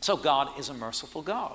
So, 0.01 0.17
God 0.17 0.59
is 0.59 0.71
a 0.71 0.75
merciful 0.75 1.21
God. 1.21 1.53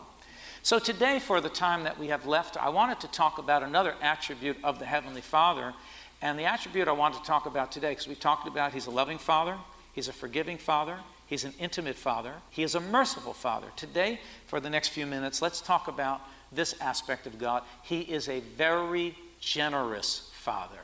So, 0.62 0.77
today, 0.77 1.17
for 1.17 1.41
the 1.41 1.50
time 1.50 1.86
that 1.86 1.98
we 1.98 2.10
have 2.10 2.27
left, 2.27 2.55
I 2.55 2.69
wanted 2.69 3.00
to 3.00 3.07
talk 3.07 3.39
about 3.39 3.63
another 3.63 3.96
attribute 4.03 4.57
of 4.63 4.77
the 4.77 4.86
Heavenly 4.86 5.22
Father, 5.22 5.74
and 6.21 6.38
the 6.38 6.45
attribute 6.45 6.88
I 6.88 6.93
want 6.93 7.15
to 7.15 7.21
talk 7.24 7.45
about 7.45 7.71
today, 7.71 7.89
because 7.89 8.07
we 8.07 8.15
talked 8.15 8.47
about 8.47 8.74
he's 8.74 8.88
a 8.88 8.91
loving 8.91 9.17
father, 9.17 9.57
he's 9.93 10.07
a 10.07 10.13
forgiving 10.13 10.57
father, 10.57 10.97
he's 11.25 11.43
an 11.43 11.53
intimate 11.59 11.95
father, 11.95 12.33
he 12.50 12.63
is 12.63 12.75
a 12.75 12.79
merciful 12.79 13.33
father. 13.33 13.67
Today, 13.75 14.19
for 14.47 14.59
the 14.59 14.69
next 14.69 14.89
few 14.89 15.05
minutes, 15.05 15.41
let's 15.41 15.62
talk 15.62 15.88
about 15.88 16.21
this 16.51 16.75
aspect 16.81 17.27
of 17.27 17.38
God. 17.38 17.63
He 17.83 18.01
is 18.01 18.29
a 18.29 18.39
very 18.39 19.15
generous 19.39 20.31
father. 20.33 20.79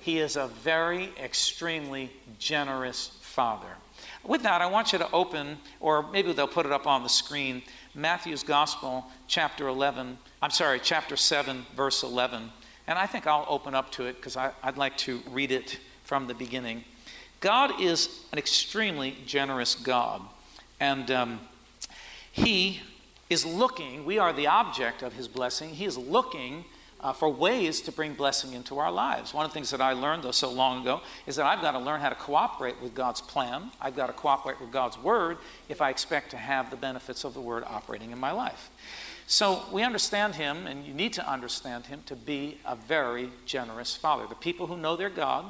He 0.00 0.18
is 0.18 0.36
a 0.36 0.46
very 0.46 1.10
extremely 1.20 2.10
generous 2.38 3.18
father. 3.20 3.68
With 4.24 4.42
that, 4.42 4.62
I 4.62 4.66
want 4.66 4.92
you 4.92 4.98
to 4.98 5.10
open, 5.12 5.58
or 5.80 6.08
maybe 6.10 6.32
they'll 6.32 6.46
put 6.46 6.66
it 6.66 6.72
up 6.72 6.86
on 6.86 7.02
the 7.02 7.08
screen, 7.08 7.62
Matthew's 7.94 8.42
Gospel, 8.42 9.06
chapter 9.26 9.68
11. 9.68 10.18
I'm 10.40 10.50
sorry, 10.50 10.80
chapter 10.82 11.16
7, 11.16 11.66
verse 11.74 12.02
11. 12.02 12.50
And 12.88 12.98
I 12.98 13.06
think 13.06 13.26
I'll 13.26 13.46
open 13.48 13.74
up 13.74 13.92
to 13.92 14.06
it 14.06 14.16
because 14.16 14.36
I'd 14.36 14.78
like 14.78 14.96
to 14.98 15.20
read 15.30 15.52
it 15.52 15.78
from 16.04 16.26
the 16.26 16.34
beginning. 16.34 16.84
God 17.40 17.80
is 17.80 18.24
an 18.32 18.38
extremely 18.38 19.14
generous 19.26 19.74
God. 19.74 20.22
And 20.80 21.10
um, 21.10 21.40
He 22.32 22.80
is 23.28 23.44
looking, 23.44 24.06
we 24.06 24.18
are 24.18 24.32
the 24.32 24.46
object 24.46 25.02
of 25.02 25.12
His 25.12 25.28
blessing. 25.28 25.70
He 25.70 25.84
is 25.84 25.98
looking 25.98 26.64
uh, 27.00 27.12
for 27.12 27.28
ways 27.28 27.82
to 27.82 27.92
bring 27.92 28.14
blessing 28.14 28.54
into 28.54 28.78
our 28.78 28.90
lives. 28.90 29.34
One 29.34 29.44
of 29.44 29.50
the 29.50 29.54
things 29.54 29.70
that 29.70 29.82
I 29.82 29.92
learned, 29.92 30.24
though, 30.24 30.32
so 30.32 30.50
long 30.50 30.80
ago, 30.80 31.02
is 31.26 31.36
that 31.36 31.44
I've 31.44 31.60
got 31.60 31.72
to 31.72 31.78
learn 31.78 32.00
how 32.00 32.08
to 32.08 32.14
cooperate 32.14 32.80
with 32.82 32.94
God's 32.94 33.20
plan. 33.20 33.70
I've 33.80 33.96
got 33.96 34.06
to 34.06 34.14
cooperate 34.14 34.60
with 34.60 34.72
God's 34.72 34.98
Word 34.98 35.36
if 35.68 35.82
I 35.82 35.90
expect 35.90 36.30
to 36.30 36.38
have 36.38 36.70
the 36.70 36.76
benefits 36.76 37.24
of 37.24 37.34
the 37.34 37.40
Word 37.40 37.64
operating 37.66 38.10
in 38.12 38.18
my 38.18 38.32
life. 38.32 38.70
So 39.30 39.62
we 39.70 39.82
understand 39.82 40.36
him, 40.36 40.66
and 40.66 40.86
you 40.86 40.94
need 40.94 41.12
to 41.12 41.30
understand 41.30 41.84
him 41.84 42.02
to 42.06 42.16
be 42.16 42.56
a 42.64 42.74
very 42.74 43.28
generous 43.44 43.94
father. 43.94 44.26
The 44.26 44.34
people 44.34 44.66
who 44.66 44.78
know 44.78 44.96
their 44.96 45.10
God, 45.10 45.44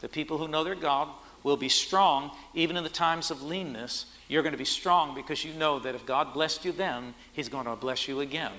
the 0.00 0.08
people 0.08 0.36
who 0.36 0.48
know 0.48 0.64
their 0.64 0.74
God 0.74 1.08
will 1.44 1.56
be 1.56 1.68
strong 1.68 2.32
even 2.54 2.76
in 2.76 2.82
the 2.82 2.90
times 2.90 3.30
of 3.30 3.40
leanness. 3.40 4.06
You're 4.26 4.42
going 4.42 4.52
to 4.52 4.58
be 4.58 4.64
strong 4.64 5.14
because 5.14 5.44
you 5.44 5.54
know 5.54 5.78
that 5.78 5.94
if 5.94 6.04
God 6.04 6.34
blessed 6.34 6.64
you 6.64 6.72
then, 6.72 7.14
He's 7.32 7.48
going 7.48 7.66
to 7.66 7.76
bless 7.76 8.08
you 8.08 8.18
again. 8.18 8.50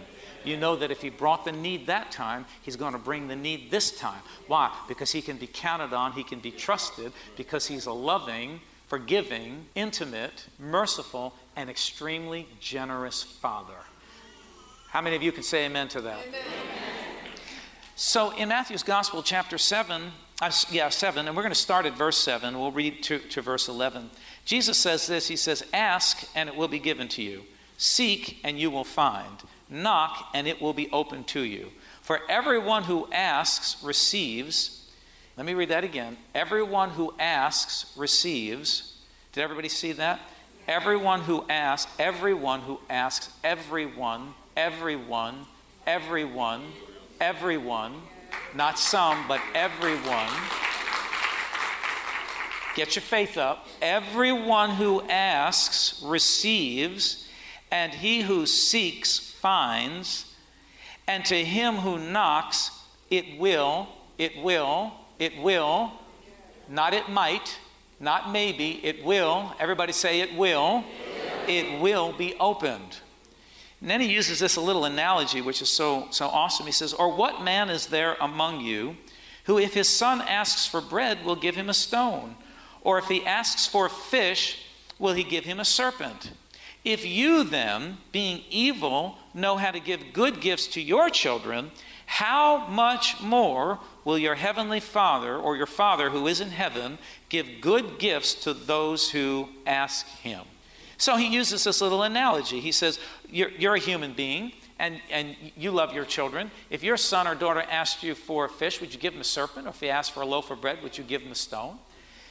You 0.46 0.56
know 0.56 0.78
that 0.78 0.90
if 0.90 1.01
He 1.01 1.10
brought 1.10 1.44
the 1.44 1.51
need 1.51 1.88
that 1.88 2.10
time, 2.10 2.46
He's 2.62 2.78
going 2.78 2.94
to 2.94 3.00
bring 3.00 3.28
the 3.28 3.36
need 3.36 3.72
this 3.72 3.92
time. 4.00 4.22
Why? 4.48 4.74
Because 4.88 5.12
He 5.12 5.22
can 5.22 5.36
be 5.36 5.48
counted 5.48 5.92
on, 5.92 6.13
He 6.13 6.24
can 6.24 6.40
be 6.40 6.50
trusted, 6.50 7.12
because 7.36 7.68
He's 7.68 7.88
a 7.88 7.92
loving, 7.92 8.62
forgiving, 8.88 9.66
intimate, 9.75 10.46
merciful, 10.58 11.36
and 11.58 11.70
extremely 11.70 12.48
generous 12.62 13.22
Father. 13.22 13.75
How 14.92 15.00
many 15.00 15.16
of 15.16 15.24
you 15.24 15.32
can 15.32 15.42
say 15.42 15.66
amen 15.68 15.88
to 15.90 16.02
that? 16.02 16.20
Amen. 16.28 16.42
So 17.96 18.32
in 18.32 18.50
Matthew's 18.50 18.84
Gospel, 18.84 19.24
chapter 19.24 19.58
7, 19.58 20.12
uh, 20.42 20.52
yeah, 20.70 20.90
7, 20.90 21.28
and 21.28 21.38
we're 21.38 21.44
going 21.44 21.54
to 21.54 21.60
start 21.60 21.86
at 21.86 21.96
verse 21.96 22.18
7. 22.18 22.60
We'll 22.60 22.74
read 22.74 23.02
to, 23.04 23.20
to 23.20 23.42
verse 23.42 23.70
11. 23.70 24.10
Jesus 24.44 24.78
says 24.78 25.08
this 25.08 25.30
He 25.30 25.38
says, 25.38 25.64
Ask, 25.72 26.28
and 26.36 26.50
it 26.50 26.58
will 26.58 26.68
be 26.68 26.78
given 26.78 27.08
to 27.10 27.22
you. 27.22 27.44
Seek, 27.78 28.42
and 28.44 28.60
you 28.60 28.70
will 28.70 28.84
find. 28.84 29.38
Knock, 29.70 30.28
and 30.34 30.46
it 30.46 30.62
will 30.62 30.74
be 30.74 30.90
open 30.92 31.24
to 31.26 31.40
you. 31.40 31.70
For 32.02 32.20
everyone 32.28 32.84
who 32.84 33.08
asks 33.14 33.82
receives. 33.82 34.92
Let 35.38 35.46
me 35.46 35.54
read 35.54 35.70
that 35.70 35.86
again. 35.86 36.18
Everyone 36.36 36.90
who 36.90 37.14
asks 37.18 37.94
receives. 37.96 39.00
Did 39.32 39.42
everybody 39.42 39.70
see 39.70 39.94
that? 39.94 40.20
Everyone 40.68 41.22
who 41.22 41.46
asks, 41.48 41.90
everyone 41.98 42.60
who 42.60 42.78
asks, 42.90 43.34
everyone, 43.42 44.34
everyone, 44.55 45.46
everyone, 45.86 46.62
everyone, 47.20 47.93
not 48.55 48.77
some, 48.79 49.27
but 49.27 49.41
everyone. 49.53 50.29
Get 52.75 52.96
your 52.96 53.01
faith 53.01 53.38
up. 53.38 53.67
Everyone 53.81 54.72
who 54.72 55.01
asks 55.03 56.01
receives, 56.03 57.27
and 57.70 57.93
he 57.93 58.22
who 58.22 58.46
seeks 58.46 59.20
finds, 59.20 60.34
and 61.08 61.25
to 61.25 61.43
him 61.43 61.75
who 61.75 62.00
knocks, 62.00 62.72
it 63.10 63.39
will, 63.39 63.88
it 64.17 64.38
will, 64.41 64.93
it 65.20 65.38
will, 65.41 65.91
not 66.70 66.93
it 66.93 67.10
might, 67.10 67.58
not 68.00 68.31
maybe, 68.31 68.79
it 68.84 69.03
will. 69.03 69.53
Everybody 69.60 69.91
say 69.91 70.22
it 70.22 70.36
will. 70.36 70.84
It 71.48 71.81
will 71.81 72.13
be 72.13 72.36
opened. 72.39 73.00
And 73.82 73.90
then 73.90 74.00
he 74.00 74.14
uses 74.14 74.40
this 74.40 74.56
a 74.56 74.62
little 74.62 74.86
analogy, 74.86 75.42
which 75.42 75.62
is 75.62 75.70
so, 75.70 76.08
so 76.12 76.28
awesome. 76.28 76.68
He 76.68 76.72
says, 76.72 76.94
Or 76.94 77.16
what 77.16 77.44
man 77.44 77.70
is 77.70 77.88
there 77.88 78.16
among 78.22 78.62
you 78.62 78.96
who, 79.46 79.58
if 79.58 79.74
his 79.74 79.90
son 79.90 80.22
asks 80.22 80.68
for 80.68 80.82
bread, 80.82 81.26
will 81.26 81.36
give 81.36 81.56
him 81.56 81.68
a 81.68 81.74
stone? 81.74 82.36
Or 82.82 83.00
if 83.00 83.06
he 83.06 83.26
asks 83.26 83.66
for 83.66 83.90
fish, 83.90 84.66
will 85.00 85.14
he 85.14 85.24
give 85.24 85.46
him 85.46 85.60
a 85.60 85.66
serpent? 85.66 86.32
If 86.84 87.06
you 87.06 87.44
then, 87.44 87.98
being 88.12 88.44
evil, 88.50 89.18
know 89.34 89.58
how 89.58 89.72
to 89.72 89.80
give 89.80 90.14
good 90.14 90.42
gifts 90.42 90.68
to 90.68 90.82
your 90.82 91.10
children, 91.10 91.72
how 92.06 92.68
much 92.68 93.22
more 93.22 93.80
will 94.04 94.18
your 94.18 94.36
heavenly 94.36 94.80
Father, 94.80 95.36
or 95.36 95.56
your 95.56 95.68
Father 95.68 96.10
who 96.10 96.28
is 96.28 96.42
in 96.42 96.50
heaven, 96.50 96.98
give 97.30 97.62
good 97.62 98.00
gifts 98.00 98.34
to 98.44 98.54
those 98.54 99.12
who 99.12 99.50
ask 99.66 100.08
him? 100.08 100.42
So 101.01 101.15
he 101.17 101.25
uses 101.25 101.63
this 101.63 101.81
little 101.81 102.03
analogy. 102.03 102.60
He 102.60 102.72
says, 102.72 103.00
You're, 103.27 103.50
you're 103.50 103.74
a 103.74 103.79
human 103.79 104.13
being 104.13 104.51
and, 104.77 105.01
and 105.10 105.36
you 105.58 105.72
love 105.72 105.96
your 105.96 106.05
children. 106.05 106.51
If 106.70 106.84
your 106.84 106.96
son 106.96 107.27
or 107.27 107.34
daughter 107.34 107.63
asked 107.72 108.03
you 108.03 108.13
for 108.13 108.46
a 108.46 108.50
fish, 108.50 108.79
would 108.79 108.93
you 108.93 109.00
give 109.00 109.15
him 109.15 109.22
a 109.22 109.24
serpent? 109.24 109.65
Or 109.65 109.72
if 109.72 109.79
he 109.79 109.89
asked 109.89 110.12
for 110.12 110.22
a 110.22 110.27
loaf 110.27 110.51
of 110.51 110.62
bread, 110.62 110.84
would 110.84 111.00
you 111.00 111.03
give 111.03 111.24
him 111.24 111.31
a 111.31 111.36
stone? 111.36 111.79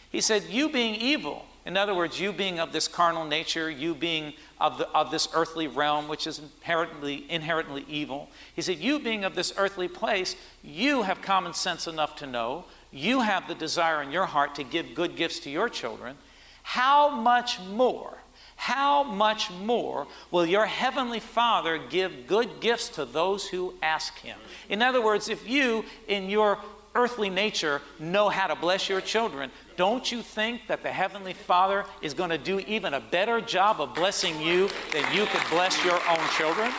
He 0.08 0.20
said, 0.20 0.44
You 0.44 0.68
being 0.68 0.94
evil, 0.94 1.46
in 1.66 1.76
other 1.76 1.96
words, 1.96 2.20
you 2.20 2.32
being 2.32 2.60
of 2.60 2.72
this 2.72 2.86
carnal 2.86 3.24
nature, 3.24 3.68
you 3.68 3.92
being 3.92 4.34
of, 4.60 4.78
the, 4.78 4.88
of 4.90 5.10
this 5.10 5.26
earthly 5.34 5.66
realm, 5.66 6.06
which 6.06 6.28
is 6.28 6.38
inherently, 6.38 7.26
inherently 7.28 7.84
evil. 7.88 8.28
He 8.54 8.62
said, 8.62 8.78
You 8.78 9.00
being 9.00 9.24
of 9.24 9.34
this 9.34 9.52
earthly 9.56 9.88
place, 9.88 10.36
you 10.62 11.02
have 11.02 11.22
common 11.22 11.54
sense 11.54 11.88
enough 11.88 12.14
to 12.16 12.26
know, 12.26 12.66
you 12.92 13.22
have 13.22 13.48
the 13.48 13.56
desire 13.56 14.00
in 14.00 14.12
your 14.12 14.26
heart 14.26 14.54
to 14.54 14.62
give 14.62 14.94
good 14.94 15.16
gifts 15.16 15.40
to 15.40 15.50
your 15.50 15.68
children. 15.68 16.16
How 16.62 17.10
much 17.10 17.58
more 17.58 18.18
how 18.60 19.02
much 19.02 19.50
more 19.50 20.06
will 20.30 20.44
your 20.44 20.66
heavenly 20.66 21.18
Father 21.18 21.78
give 21.78 22.26
good 22.26 22.60
gifts 22.60 22.90
to 22.90 23.06
those 23.06 23.48
who 23.48 23.72
ask 23.82 24.18
him? 24.18 24.36
In 24.68 24.82
other 24.82 25.00
words, 25.00 25.30
if 25.30 25.48
you, 25.48 25.82
in 26.08 26.28
your 26.28 26.58
earthly 26.94 27.30
nature, 27.30 27.80
know 27.98 28.28
how 28.28 28.46
to 28.48 28.54
bless 28.54 28.86
your 28.86 29.00
children, 29.00 29.50
don't 29.78 30.12
you 30.12 30.20
think 30.20 30.66
that 30.66 30.82
the 30.82 30.90
heavenly 30.90 31.32
Father 31.32 31.86
is 32.02 32.12
going 32.12 32.28
to 32.28 32.36
do 32.36 32.58
even 32.60 32.92
a 32.92 33.00
better 33.00 33.40
job 33.40 33.80
of 33.80 33.94
blessing 33.94 34.38
you 34.42 34.68
than 34.92 35.10
you 35.14 35.24
could 35.24 35.48
bless 35.48 35.82
your 35.82 35.98
own 36.06 36.28
children? 36.36 36.70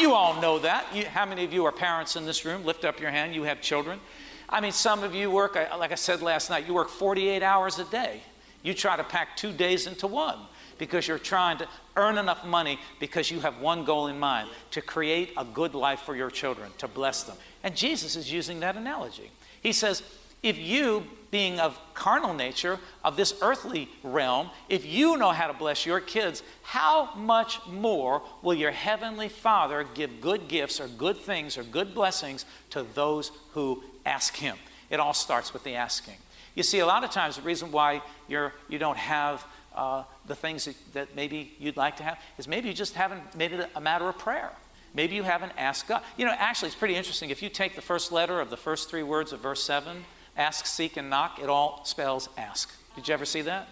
You 0.00 0.14
all 0.14 0.40
know 0.40 0.58
that. 0.60 0.86
You, 0.94 1.04
how 1.04 1.26
many 1.26 1.44
of 1.44 1.52
you 1.52 1.66
are 1.66 1.72
parents 1.72 2.16
in 2.16 2.24
this 2.24 2.46
room? 2.46 2.64
Lift 2.64 2.86
up 2.86 2.98
your 2.98 3.10
hand. 3.10 3.34
You 3.34 3.42
have 3.42 3.60
children. 3.60 4.00
I 4.48 4.62
mean, 4.62 4.72
some 4.72 5.04
of 5.04 5.14
you 5.14 5.30
work, 5.30 5.54
like 5.54 5.92
I 5.92 5.96
said 5.96 6.22
last 6.22 6.48
night, 6.48 6.66
you 6.66 6.72
work 6.72 6.88
48 6.88 7.42
hours 7.42 7.78
a 7.78 7.84
day. 7.84 8.22
You 8.62 8.74
try 8.74 8.96
to 8.96 9.04
pack 9.04 9.36
two 9.36 9.52
days 9.52 9.86
into 9.86 10.06
one 10.06 10.38
because 10.78 11.06
you're 11.06 11.18
trying 11.18 11.58
to 11.58 11.68
earn 11.96 12.18
enough 12.18 12.44
money 12.44 12.78
because 12.98 13.30
you 13.30 13.40
have 13.40 13.60
one 13.60 13.84
goal 13.84 14.06
in 14.06 14.18
mind 14.18 14.48
to 14.72 14.80
create 14.80 15.32
a 15.36 15.44
good 15.44 15.74
life 15.74 16.00
for 16.00 16.16
your 16.16 16.30
children, 16.30 16.70
to 16.78 16.88
bless 16.88 17.24
them. 17.24 17.36
And 17.62 17.76
Jesus 17.76 18.16
is 18.16 18.32
using 18.32 18.60
that 18.60 18.76
analogy. 18.76 19.30
He 19.62 19.72
says, 19.72 20.02
if 20.42 20.58
you, 20.58 21.04
being 21.30 21.60
of 21.60 21.78
carnal 21.94 22.34
nature, 22.34 22.80
of 23.04 23.16
this 23.16 23.34
earthly 23.42 23.88
realm, 24.02 24.50
if 24.68 24.84
you 24.84 25.16
know 25.16 25.30
how 25.30 25.46
to 25.46 25.52
bless 25.52 25.86
your 25.86 26.00
kids, 26.00 26.42
how 26.62 27.14
much 27.14 27.64
more 27.68 28.22
will 28.42 28.54
your 28.54 28.72
heavenly 28.72 29.28
Father 29.28 29.86
give 29.94 30.20
good 30.20 30.48
gifts 30.48 30.80
or 30.80 30.88
good 30.88 31.16
things 31.16 31.56
or 31.56 31.62
good 31.62 31.94
blessings 31.94 32.44
to 32.70 32.82
those 32.94 33.30
who 33.52 33.82
ask 34.04 34.34
Him? 34.34 34.56
It 34.90 34.98
all 34.98 35.14
starts 35.14 35.52
with 35.52 35.62
the 35.62 35.76
asking. 35.76 36.16
You 36.54 36.62
see, 36.62 36.80
a 36.80 36.86
lot 36.86 37.04
of 37.04 37.10
times 37.10 37.36
the 37.36 37.42
reason 37.42 37.72
why 37.72 38.02
you're, 38.28 38.52
you 38.68 38.78
don't 38.78 38.98
have 38.98 39.44
uh, 39.74 40.04
the 40.26 40.34
things 40.34 40.66
that, 40.66 40.76
that 40.92 41.16
maybe 41.16 41.54
you'd 41.58 41.76
like 41.76 41.96
to 41.96 42.02
have 42.02 42.18
is 42.38 42.46
maybe 42.46 42.68
you 42.68 42.74
just 42.74 42.94
haven't 42.94 43.34
made 43.36 43.52
it 43.52 43.70
a 43.74 43.80
matter 43.80 44.08
of 44.08 44.18
prayer. 44.18 44.52
Maybe 44.94 45.14
you 45.14 45.22
haven't 45.22 45.52
asked 45.56 45.88
God. 45.88 46.02
You 46.18 46.26
know, 46.26 46.34
actually, 46.36 46.68
it's 46.68 46.76
pretty 46.76 46.96
interesting. 46.96 47.30
If 47.30 47.42
you 47.42 47.48
take 47.48 47.74
the 47.74 47.80
first 47.80 48.12
letter 48.12 48.40
of 48.40 48.50
the 48.50 48.56
first 48.56 48.90
three 48.90 49.02
words 49.02 49.32
of 49.32 49.40
verse 49.40 49.62
7, 49.62 50.04
ask, 50.36 50.66
seek, 50.66 50.98
and 50.98 51.08
knock, 51.08 51.38
it 51.42 51.48
all 51.48 51.82
spells 51.84 52.28
ask. 52.36 52.70
Did 52.94 53.08
you 53.08 53.14
ever 53.14 53.24
see 53.24 53.40
that? 53.42 53.68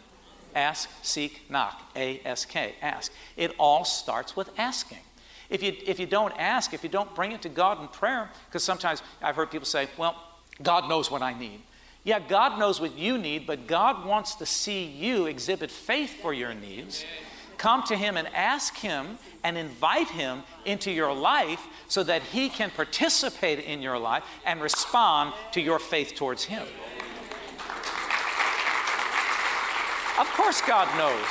Ask, 0.54 0.88
seek, 1.02 1.42
knock. 1.50 1.80
A 1.94 2.20
S 2.25 2.46
K, 2.46 2.75
ask. 2.80 3.12
It 3.37 3.52
all 3.58 3.84
starts 3.84 4.34
with 4.34 4.50
asking. 4.58 4.99
If 5.50 5.62
you, 5.62 5.75
if 5.84 6.00
you 6.00 6.06
don't 6.06 6.32
ask, 6.38 6.72
if 6.72 6.82
you 6.82 6.88
don't 6.88 7.14
bring 7.14 7.32
it 7.32 7.42
to 7.42 7.49
God 7.49 7.80
in 7.80 7.88
prayer, 7.88 8.30
because 8.46 8.64
sometimes 8.64 9.02
I've 9.20 9.37
heard 9.37 9.50
people 9.50 9.66
say, 9.66 9.88
well, 9.99 10.16
God 10.62 10.88
knows 10.88 11.10
what 11.10 11.22
I 11.22 11.38
need. 11.38 11.60
Yeah, 12.02 12.19
God 12.19 12.59
knows 12.59 12.80
what 12.80 12.97
you 12.97 13.19
need, 13.19 13.47
but 13.47 13.66
God 13.66 14.07
wants 14.07 14.35
to 14.37 14.47
see 14.47 14.85
you 14.85 15.26
exhibit 15.26 15.71
faith 15.71 16.21
for 16.23 16.33
your 16.33 16.54
needs. 16.54 17.04
Come 17.59 17.83
to 17.85 17.97
Him 17.97 18.16
and 18.16 18.26
ask 18.28 18.76
Him 18.78 19.19
and 19.45 19.59
invite 19.59 20.09
Him 20.09 20.42
into 20.64 20.90
your 20.90 21.12
life 21.12 21.62
so 21.88 22.02
that 22.04 22.23
He 22.23 22.49
can 22.49 22.71
participate 22.71 23.59
in 23.59 23.83
your 23.83 23.99
life 23.99 24.25
and 24.47 24.62
respond 24.62 25.35
to 25.52 25.61
your 25.61 25.78
faith 25.78 26.14
towards 26.14 26.45
Him. 26.45 26.66
Of 30.19 30.26
course, 30.33 30.62
God 30.62 30.88
knows. 30.97 31.26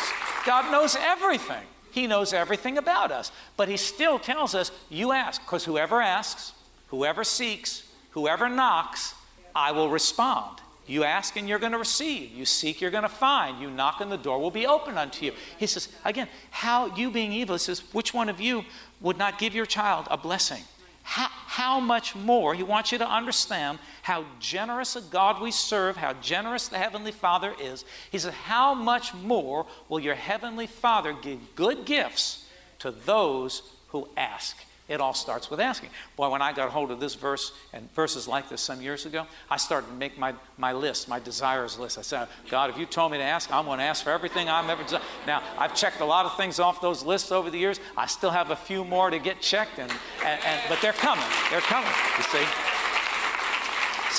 God 0.45 0.71
knows 0.71 0.95
everything. 0.99 1.63
He 1.91 2.05
knows 2.05 2.31
everything 2.31 2.77
about 2.77 3.11
us. 3.11 3.31
But 3.57 3.69
He 3.69 3.77
still 3.77 4.19
tells 4.19 4.53
us, 4.53 4.71
you 4.89 5.11
ask, 5.11 5.41
because 5.41 5.65
whoever 5.65 5.99
asks, 5.99 6.53
whoever 6.87 7.23
seeks, 7.23 7.83
whoever 8.11 8.49
knocks, 8.49 9.15
I 9.55 9.71
will 9.71 9.89
respond. 9.89 10.59
You 10.89 11.03
ask 11.03 11.35
and 11.37 11.47
you're 11.47 11.59
going 11.59 11.73
to 11.73 11.77
receive. 11.77 12.31
You 12.31 12.45
seek, 12.45 12.81
you're 12.81 12.89
going 12.89 13.03
to 13.03 13.09
find. 13.09 13.61
You 13.61 13.69
knock 13.69 14.01
and 14.01 14.11
the 14.11 14.17
door 14.17 14.39
will 14.39 14.49
be 14.49 14.65
open 14.65 14.97
unto 14.97 15.23
you. 15.23 15.33
He 15.57 15.67
says, 15.67 15.87
again, 16.03 16.27
how 16.49 16.95
you 16.95 17.11
being 17.11 17.31
evil, 17.31 17.55
he 17.55 17.59
says, 17.59 17.81
which 17.93 18.11
one 18.11 18.27
of 18.27 18.41
you 18.41 18.65
would 18.99 19.17
not 19.17 19.37
give 19.37 19.53
your 19.53 19.67
child 19.67 20.07
a 20.09 20.17
blessing? 20.17 20.63
How, 21.03 21.27
how 21.29 21.79
much 21.79 22.15
more? 22.15 22.53
He 22.55 22.63
wants 22.63 22.91
you 22.91 22.97
to 22.97 23.07
understand 23.07 23.79
how 24.01 24.25
generous 24.39 24.95
a 24.95 25.01
God 25.01 25.41
we 25.41 25.51
serve, 25.51 25.95
how 25.95 26.13
generous 26.13 26.67
the 26.67 26.77
Heavenly 26.77 27.11
Father 27.11 27.53
is. 27.59 27.85
He 28.11 28.19
says, 28.19 28.33
How 28.33 28.73
much 28.73 29.13
more 29.13 29.65
will 29.87 29.99
your 29.99 30.15
Heavenly 30.15 30.67
Father 30.67 31.15
give 31.19 31.55
good 31.55 31.85
gifts 31.85 32.45
to 32.79 32.91
those 32.91 33.63
who 33.87 34.07
ask? 34.17 34.57
It 34.89 34.99
all 34.99 35.13
starts 35.13 35.51
with 35.51 35.59
asking. 35.59 35.91
Boy, 36.15 36.29
when 36.29 36.41
I 36.41 36.51
got 36.51 36.71
hold 36.71 36.89
of 36.89 36.99
this 36.99 37.13
verse 37.13 37.53
and 37.73 37.93
verses 37.93 38.27
like 38.27 38.49
this 38.49 38.59
some 38.59 38.81
years 38.81 39.05
ago, 39.05 39.27
I 39.49 39.57
started 39.57 39.87
to 39.87 39.93
make 39.93 40.17
my, 40.17 40.33
my 40.57 40.73
list, 40.73 41.07
my 41.07 41.19
desires 41.19 41.77
list. 41.77 41.99
I 41.99 42.01
said, 42.01 42.27
God, 42.49 42.71
if 42.71 42.77
you 42.77 42.87
told 42.87 43.11
me 43.11 43.19
to 43.19 43.23
ask, 43.23 43.53
I'm 43.53 43.65
going 43.65 43.77
to 43.77 43.85
ask 43.85 44.03
for 44.03 44.09
everything 44.09 44.49
I've 44.49 44.67
ever 44.67 44.83
done. 44.83 45.01
Now, 45.27 45.43
I've 45.59 45.75
checked 45.75 46.01
a 46.01 46.05
lot 46.05 46.25
of 46.25 46.35
things 46.37 46.59
off 46.59 46.81
those 46.81 47.03
lists 47.03 47.31
over 47.31 47.51
the 47.51 47.59
years. 47.59 47.79
I 47.95 48.07
still 48.07 48.31
have 48.31 48.49
a 48.49 48.55
few 48.55 48.83
more 48.83 49.11
to 49.11 49.19
get 49.19 49.41
checked, 49.41 49.77
and, 49.77 49.91
and, 50.25 50.41
and 50.43 50.61
but 50.67 50.81
they're 50.81 50.91
coming. 50.91 51.25
They're 51.51 51.61
coming, 51.61 51.91
you 52.17 52.23
see. 52.23 52.45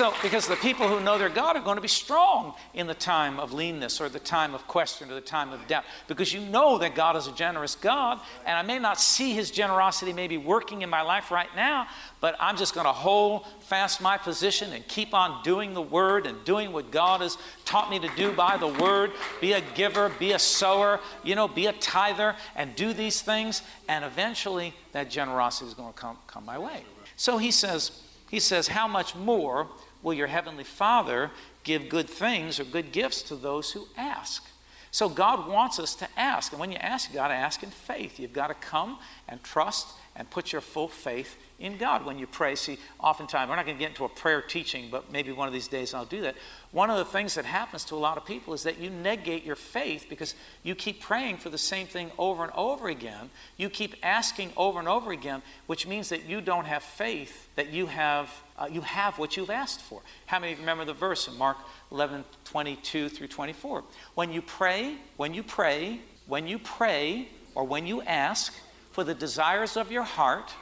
So, 0.01 0.15
because 0.23 0.49
the 0.49 0.57
people 0.57 0.89
who 0.89 0.99
know 0.99 1.19
their 1.19 1.29
God 1.29 1.57
are 1.57 1.63
going 1.63 1.77
to 1.77 1.83
be 1.83 1.87
strong 1.87 2.55
in 2.73 2.87
the 2.87 2.95
time 2.95 3.39
of 3.39 3.53
leanness 3.53 4.01
or 4.01 4.09
the 4.09 4.19
time 4.19 4.55
of 4.55 4.67
question 4.67 5.11
or 5.11 5.15
the 5.15 5.21
time 5.21 5.53
of 5.53 5.67
doubt, 5.67 5.85
because 6.09 6.33
you 6.33 6.41
know 6.41 6.79
that 6.79 6.95
God 6.95 7.17
is 7.17 7.27
a 7.27 7.33
generous 7.33 7.75
God, 7.75 8.19
and 8.47 8.57
I 8.57 8.63
may 8.63 8.79
not 8.79 8.99
see 8.99 9.35
His 9.35 9.51
generosity 9.51 10.15
maybe 10.15 10.39
working 10.39 10.81
in 10.81 10.89
my 10.89 11.03
life 11.03 11.31
right 11.31 11.55
now, 11.55 11.87
but 12.19 12.35
I'm 12.41 12.57
just 12.57 12.73
going 12.73 12.87
to 12.87 12.93
hold 12.93 13.47
fast 13.61 14.01
my 14.01 14.17
position 14.17 14.73
and 14.73 14.89
keep 14.89 15.13
on 15.13 15.43
doing 15.43 15.75
the 15.75 15.83
Word 15.83 16.25
and 16.25 16.43
doing 16.47 16.73
what 16.73 16.91
God 16.91 17.21
has 17.21 17.37
taught 17.67 17.91
me 17.91 17.99
to 17.99 18.09
do 18.17 18.33
by 18.33 18.57
the 18.57 18.69
Word. 18.69 19.13
Be 19.43 19.53
a 19.53 19.61
giver, 19.75 20.09
be 20.19 20.33
a 20.33 20.39
sower, 20.39 20.99
you 21.23 21.35
know, 21.35 21.47
be 21.47 21.67
a 21.67 21.75
tither, 21.75 22.37
and 22.57 22.75
do 22.75 22.95
these 22.95 23.21
things, 23.21 23.61
and 23.87 24.03
eventually 24.03 24.73
that 24.93 25.11
generosity 25.11 25.67
is 25.67 25.75
going 25.75 25.93
to 25.93 25.99
come, 25.99 26.17
come 26.27 26.47
my 26.47 26.59
way. 26.59 26.85
So 27.17 27.37
he 27.37 27.51
says, 27.51 28.01
he 28.31 28.41
says, 28.41 28.69
How 28.69 28.89
much 28.89 29.15
more 29.15 29.69
will 30.03 30.15
your 30.15 30.27
heavenly 30.27 30.65
Father 30.65 31.31
give 31.65 31.89
good 31.89 32.09
things 32.09 32.59
or 32.59 32.65
good 32.65 32.93
gifts 32.93 33.23
to 33.23 33.37
those 33.37 33.73
who 33.73 33.87
ask? 33.97 34.47
So 34.91 35.09
God 35.09 35.49
wants 35.49 35.79
us 35.79 35.95
to 35.97 36.09
ask. 36.17 36.53
And 36.53 36.61
when 36.61 36.73
you 36.73 36.79
ask, 36.79 37.09
you've 37.09 37.17
got 37.17 37.29
to 37.29 37.35
ask 37.35 37.63
in 37.63 37.71
faith. 37.71 38.19
You've 38.19 38.33
got 38.33 38.49
to 38.49 38.55
come 38.55 38.99
and 39.29 39.43
trust 39.43 39.89
and 40.21 40.29
put 40.29 40.53
your 40.53 40.61
full 40.61 40.87
faith 40.87 41.39
in 41.59 41.79
God 41.79 42.05
when 42.05 42.19
you 42.19 42.27
pray. 42.27 42.55
See, 42.55 42.77
oftentimes, 42.99 43.49
we're 43.49 43.57
not 43.57 43.65
going 43.65 43.79
to 43.79 43.81
get 43.81 43.89
into 43.89 44.05
a 44.05 44.09
prayer 44.11 44.43
teaching, 44.43 44.89
but 44.91 45.11
maybe 45.11 45.33
one 45.33 45.49
of 45.49 45.55
these 45.55 45.67
days 45.67 45.95
I'll 45.95 46.05
do 46.05 46.21
that. 46.21 46.35
One 46.73 46.91
of 46.91 46.99
the 46.99 47.07
things 47.07 47.37
that 47.37 47.47
happens 47.47 47.85
to 47.87 47.95
a 47.95 47.97
lot 47.97 48.19
of 48.19 48.27
people 48.27 48.53
is 48.53 48.63
that 48.65 48.79
you 48.79 48.91
negate 48.91 49.45
your 49.45 49.57
faith 49.57 50.09
because 50.11 50.35
you 50.63 50.75
keep 50.75 51.01
praying 51.01 51.39
for 51.39 51.49
the 51.49 51.57
same 51.57 51.87
thing 51.87 52.11
over 52.19 52.45
and 52.45 52.53
over 52.55 52.89
again. 52.89 53.31
You 53.57 53.71
keep 53.71 53.95
asking 54.03 54.53
over 54.59 54.79
and 54.79 54.87
over 54.87 55.11
again, 55.11 55.41
which 55.69 55.87
means 55.87 56.11
that 56.11 56.27
you 56.27 56.43
don't 56.43 56.67
have 56.67 56.83
faith 56.83 57.49
that 57.57 57.71
you 57.71 57.87
have, 57.87 58.31
uh, 58.59 58.69
you 58.71 58.83
have 58.83 59.19
what 59.19 59.39
you've 59.39 59.49
asked 59.49 59.81
for. 59.81 60.03
How 60.27 60.39
many 60.39 60.55
remember 60.55 60.85
the 60.85 60.93
verse 60.93 61.29
in 61.29 61.39
Mark 61.39 61.57
11 61.93 62.27
22 62.45 63.09
through 63.09 63.29
24? 63.29 63.85
When 64.17 64.31
you 64.31 64.43
pray, 64.43 64.99
when 65.17 65.33
you 65.33 65.43
pray, 65.43 66.01
when 66.27 66.47
you 66.47 66.59
pray, 66.59 67.29
or 67.55 67.65
when 67.65 67.87
you 67.87 68.03
ask 68.03 68.55
for 68.93 69.05
the 69.05 69.15
desires 69.15 69.77
of 69.77 69.91
your 69.93 70.03
heart, 70.03 70.53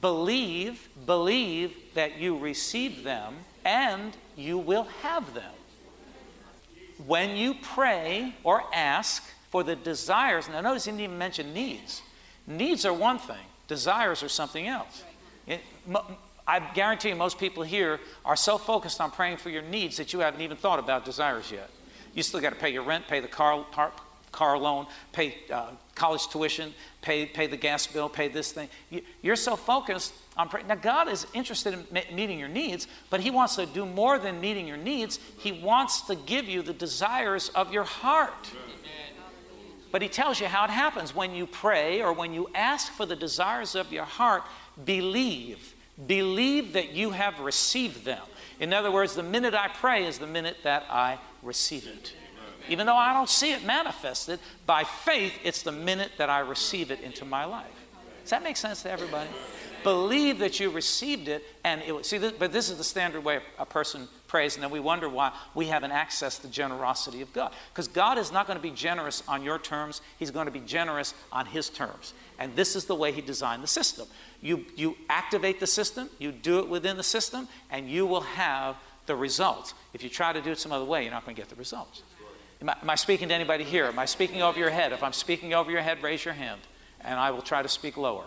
Believe, 0.00 0.88
believe 1.06 1.74
that 1.94 2.18
you 2.18 2.38
receive 2.38 3.02
them 3.02 3.34
and 3.64 4.16
you 4.36 4.56
will 4.56 4.84
have 5.02 5.34
them. 5.34 5.52
When 7.06 7.36
you 7.36 7.54
pray 7.54 8.34
or 8.44 8.62
ask 8.72 9.24
for 9.50 9.64
the 9.64 9.74
desires, 9.74 10.48
now 10.48 10.60
notice 10.60 10.84
he 10.84 10.92
didn't 10.92 11.02
even 11.02 11.18
mention 11.18 11.52
needs. 11.52 12.02
Needs 12.46 12.84
are 12.84 12.92
one 12.92 13.18
thing, 13.18 13.36
desires 13.66 14.22
are 14.22 14.28
something 14.28 14.66
else. 14.68 15.02
It, 15.46 15.60
I 16.46 16.60
guarantee 16.60 17.10
you, 17.10 17.16
most 17.16 17.38
people 17.38 17.62
here 17.62 17.98
are 18.24 18.36
so 18.36 18.56
focused 18.56 19.00
on 19.00 19.10
praying 19.10 19.38
for 19.38 19.50
your 19.50 19.62
needs 19.62 19.96
that 19.96 20.12
you 20.12 20.20
haven't 20.20 20.40
even 20.40 20.56
thought 20.56 20.78
about 20.78 21.04
desires 21.04 21.50
yet. 21.50 21.70
You 22.14 22.22
still 22.22 22.40
got 22.40 22.50
to 22.50 22.56
pay 22.56 22.70
your 22.70 22.84
rent, 22.84 23.06
pay 23.06 23.20
the 23.20 23.28
car, 23.28 23.64
car 24.38 24.56
loan, 24.56 24.86
pay 25.10 25.34
uh, 25.52 25.70
college 25.96 26.28
tuition, 26.28 26.72
pay, 27.02 27.26
pay 27.26 27.48
the 27.48 27.56
gas 27.56 27.88
bill, 27.88 28.08
pay 28.08 28.28
this 28.28 28.52
thing. 28.52 28.68
You, 28.88 29.32
are 29.32 29.36
so 29.36 29.56
focused 29.56 30.14
on 30.36 30.48
praying. 30.48 30.68
Now, 30.68 30.76
God 30.76 31.08
is 31.08 31.26
interested 31.34 31.74
in 31.74 32.14
meeting 32.14 32.38
your 32.38 32.48
needs, 32.48 32.86
but 33.10 33.18
He 33.18 33.32
wants 33.32 33.56
to 33.56 33.66
do 33.66 33.84
more 33.84 34.16
than 34.16 34.40
meeting 34.40 34.68
your 34.68 34.76
needs. 34.76 35.18
He 35.38 35.50
wants 35.50 36.02
to 36.02 36.14
give 36.14 36.48
you 36.48 36.62
the 36.62 36.72
desires 36.72 37.48
of 37.48 37.72
your 37.72 37.82
heart. 37.82 38.48
But 39.90 40.02
He 40.02 40.08
tells 40.08 40.38
you 40.38 40.46
how 40.46 40.64
it 40.66 40.70
happens. 40.70 41.12
When 41.16 41.34
you 41.34 41.44
pray 41.48 42.00
or 42.00 42.12
when 42.12 42.32
you 42.32 42.48
ask 42.54 42.92
for 42.92 43.06
the 43.06 43.16
desires 43.16 43.74
of 43.74 43.92
your 43.92 44.04
heart, 44.04 44.44
believe. 44.84 45.74
Believe 46.06 46.74
that 46.74 46.92
you 46.92 47.10
have 47.10 47.40
received 47.40 48.04
them. 48.04 48.22
In 48.60 48.72
other 48.72 48.92
words, 48.92 49.16
the 49.16 49.24
minute 49.24 49.54
I 49.54 49.66
pray 49.66 50.04
is 50.04 50.18
the 50.18 50.28
minute 50.28 50.58
that 50.62 50.84
I 50.88 51.18
receive 51.42 51.88
it 51.88 52.12
even 52.68 52.86
though 52.86 52.96
I 52.96 53.12
don't 53.12 53.28
see 53.28 53.52
it 53.52 53.64
manifested, 53.64 54.38
by 54.66 54.84
faith, 54.84 55.32
it's 55.44 55.62
the 55.62 55.72
minute 55.72 56.12
that 56.18 56.30
I 56.30 56.40
receive 56.40 56.90
it 56.90 57.00
into 57.00 57.24
my 57.24 57.44
life. 57.44 57.66
Does 58.22 58.30
that 58.30 58.42
make 58.42 58.56
sense 58.56 58.82
to 58.82 58.90
everybody? 58.90 59.30
Believe 59.84 60.40
that 60.40 60.60
you 60.60 60.70
received 60.70 61.28
it, 61.28 61.44
and 61.64 61.80
it 61.82 62.04
see. 62.04 62.18
This, 62.18 62.32
but 62.32 62.52
this 62.52 62.68
is 62.68 62.78
the 62.78 62.84
standard 62.84 63.24
way 63.24 63.40
a 63.58 63.64
person 63.64 64.08
prays, 64.26 64.54
and 64.54 64.62
then 64.62 64.70
we 64.70 64.80
wonder 64.80 65.08
why 65.08 65.32
we 65.54 65.66
haven't 65.66 65.92
accessed 65.92 66.42
the 66.42 66.48
generosity 66.48 67.22
of 67.22 67.32
God. 67.32 67.52
Because 67.72 67.88
God 67.88 68.18
is 68.18 68.32
not 68.32 68.46
going 68.46 68.58
to 68.58 68.62
be 68.62 68.72
generous 68.72 69.22
on 69.28 69.42
your 69.42 69.58
terms; 69.58 70.02
He's 70.18 70.30
going 70.30 70.46
to 70.46 70.52
be 70.52 70.60
generous 70.60 71.14
on 71.32 71.46
His 71.46 71.70
terms. 71.70 72.12
And 72.38 72.54
this 72.56 72.74
is 72.76 72.86
the 72.86 72.94
way 72.94 73.12
He 73.12 73.20
designed 73.20 73.62
the 73.62 73.68
system. 73.68 74.08
You 74.42 74.66
you 74.76 74.96
activate 75.08 75.60
the 75.60 75.66
system, 75.66 76.10
you 76.18 76.32
do 76.32 76.58
it 76.58 76.68
within 76.68 76.96
the 76.96 77.04
system, 77.04 77.48
and 77.70 77.88
you 77.88 78.04
will 78.04 78.22
have 78.22 78.76
the 79.06 79.16
results. 79.16 79.74
If 79.94 80.02
you 80.02 80.10
try 80.10 80.32
to 80.32 80.42
do 80.42 80.50
it 80.50 80.58
some 80.58 80.72
other 80.72 80.84
way, 80.84 81.02
you're 81.02 81.12
not 81.12 81.24
going 81.24 81.34
to 81.34 81.40
get 81.40 81.48
the 81.48 81.56
results. 81.56 82.02
Am 82.60 82.70
I, 82.70 82.76
am 82.82 82.90
I, 82.90 82.94
speaking 82.96 83.28
to 83.28 83.34
anybody 83.34 83.62
here? 83.62 83.84
Am 83.86 83.98
I 83.98 84.04
speaking 84.04 84.42
over 84.42 84.58
your 84.58 84.70
head? 84.70 84.92
If 84.92 85.02
I'm 85.02 85.12
speaking 85.12 85.54
over 85.54 85.70
your 85.70 85.80
head, 85.80 86.02
raise 86.02 86.24
your 86.24 86.34
hand, 86.34 86.60
and 87.00 87.18
I 87.18 87.30
will 87.30 87.42
try 87.42 87.62
to 87.62 87.68
speak 87.68 87.96
lower. 87.96 88.24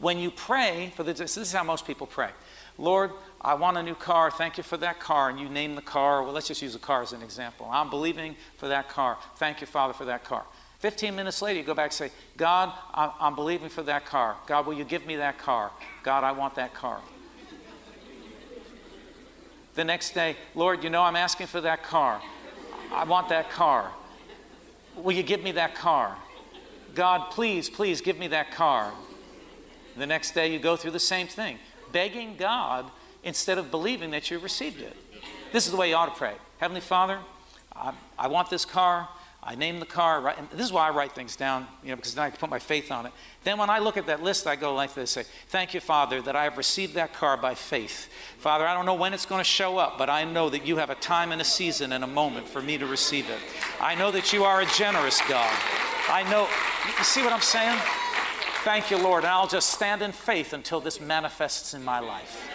when 0.00 0.18
you 0.18 0.30
pray 0.30 0.92
for 0.96 1.04
the, 1.04 1.12
this 1.12 1.36
is 1.36 1.52
how 1.52 1.62
most 1.62 1.86
people 1.86 2.06
pray. 2.06 2.30
Lord, 2.76 3.12
I 3.40 3.54
want 3.54 3.76
a 3.76 3.82
new 3.82 3.94
car. 3.94 4.30
Thank 4.30 4.56
you 4.56 4.64
for 4.64 4.78
that 4.78 4.98
car. 4.98 5.28
And 5.28 5.38
you 5.38 5.48
name 5.48 5.74
the 5.74 5.82
car. 5.82 6.22
Well, 6.22 6.32
let's 6.32 6.48
just 6.48 6.62
use 6.62 6.74
a 6.74 6.78
car 6.78 7.02
as 7.02 7.12
an 7.12 7.22
example. 7.22 7.68
I'm 7.70 7.90
believing 7.90 8.34
for 8.56 8.68
that 8.68 8.88
car. 8.88 9.18
Thank 9.36 9.60
you, 9.60 9.66
Father, 9.66 9.92
for 9.92 10.06
that 10.06 10.24
car. 10.24 10.44
15 10.80 11.14
minutes 11.14 11.42
later, 11.42 11.60
you 11.60 11.64
go 11.64 11.74
back 11.74 11.90
and 11.90 11.92
say, 11.92 12.10
God, 12.38 12.72
I'm 12.94 13.34
believing 13.34 13.68
for 13.68 13.82
that 13.82 14.06
car. 14.06 14.36
God, 14.46 14.66
will 14.66 14.72
you 14.72 14.84
give 14.84 15.06
me 15.06 15.16
that 15.16 15.38
car? 15.38 15.70
God, 16.02 16.24
I 16.24 16.32
want 16.32 16.54
that 16.54 16.72
car. 16.72 17.00
The 19.74 19.84
next 19.84 20.14
day, 20.14 20.36
Lord, 20.54 20.82
you 20.82 20.90
know 20.90 21.02
I'm 21.02 21.16
asking 21.16 21.46
for 21.46 21.60
that 21.60 21.82
car. 21.82 22.20
I 22.92 23.04
want 23.04 23.28
that 23.28 23.50
car. 23.50 23.92
Will 24.96 25.12
you 25.12 25.22
give 25.22 25.42
me 25.42 25.52
that 25.52 25.74
car? 25.74 26.16
God, 26.94 27.30
please, 27.30 27.70
please 27.70 28.00
give 28.00 28.18
me 28.18 28.28
that 28.28 28.50
car. 28.50 28.92
The 29.96 30.06
next 30.06 30.32
day, 30.32 30.52
you 30.52 30.58
go 30.58 30.76
through 30.76 30.90
the 30.92 30.98
same 30.98 31.26
thing, 31.26 31.58
begging 31.92 32.36
God 32.36 32.90
instead 33.22 33.58
of 33.58 33.70
believing 33.70 34.10
that 34.10 34.30
you 34.30 34.38
received 34.38 34.80
it. 34.80 34.96
This 35.52 35.66
is 35.66 35.72
the 35.72 35.76
way 35.76 35.90
you 35.90 35.94
ought 35.94 36.06
to 36.06 36.18
pray 36.18 36.34
Heavenly 36.58 36.80
Father, 36.80 37.18
I, 37.74 37.92
I 38.18 38.28
want 38.28 38.50
this 38.50 38.64
car. 38.64 39.08
I 39.42 39.54
name 39.54 39.80
the 39.80 39.86
car, 39.86 40.20
right? 40.20 40.50
This 40.50 40.66
is 40.66 40.72
why 40.72 40.86
I 40.86 40.90
write 40.90 41.12
things 41.12 41.34
down, 41.34 41.66
you 41.82 41.88
know, 41.88 41.96
because 41.96 42.14
then 42.14 42.24
I 42.24 42.30
can 42.30 42.38
put 42.38 42.50
my 42.50 42.58
faith 42.58 42.92
on 42.92 43.06
it. 43.06 43.12
Then 43.42 43.56
when 43.56 43.70
I 43.70 43.78
look 43.78 43.96
at 43.96 44.06
that 44.06 44.22
list, 44.22 44.46
I 44.46 44.54
go 44.54 44.74
like 44.74 44.92
this 44.92 45.12
say, 45.12 45.24
Thank 45.48 45.72
you, 45.72 45.80
Father, 45.80 46.20
that 46.22 46.36
I 46.36 46.44
have 46.44 46.58
received 46.58 46.94
that 46.94 47.14
car 47.14 47.38
by 47.38 47.54
faith. 47.54 48.10
Father, 48.38 48.66
I 48.66 48.74
don't 48.74 48.84
know 48.84 48.94
when 48.94 49.14
it's 49.14 49.24
going 49.24 49.40
to 49.40 49.44
show 49.44 49.78
up, 49.78 49.96
but 49.96 50.10
I 50.10 50.24
know 50.24 50.50
that 50.50 50.66
you 50.66 50.76
have 50.76 50.90
a 50.90 50.94
time 50.94 51.32
and 51.32 51.40
a 51.40 51.44
season 51.44 51.92
and 51.92 52.04
a 52.04 52.06
moment 52.06 52.48
for 52.48 52.60
me 52.60 52.76
to 52.76 52.86
receive 52.86 53.30
it. 53.30 53.38
I 53.80 53.94
know 53.94 54.10
that 54.10 54.30
you 54.34 54.44
are 54.44 54.60
a 54.60 54.66
generous 54.66 55.22
God. 55.26 55.50
I 56.10 56.22
know, 56.30 56.46
you 56.98 57.04
see 57.04 57.22
what 57.22 57.32
I'm 57.32 57.40
saying? 57.40 57.78
Thank 58.62 58.90
you, 58.90 58.98
Lord. 58.98 59.24
And 59.24 59.32
I'll 59.32 59.48
just 59.48 59.70
stand 59.70 60.02
in 60.02 60.12
faith 60.12 60.52
until 60.52 60.80
this 60.80 61.00
manifests 61.00 61.72
in 61.72 61.82
my 61.82 62.00
life. 62.00 62.46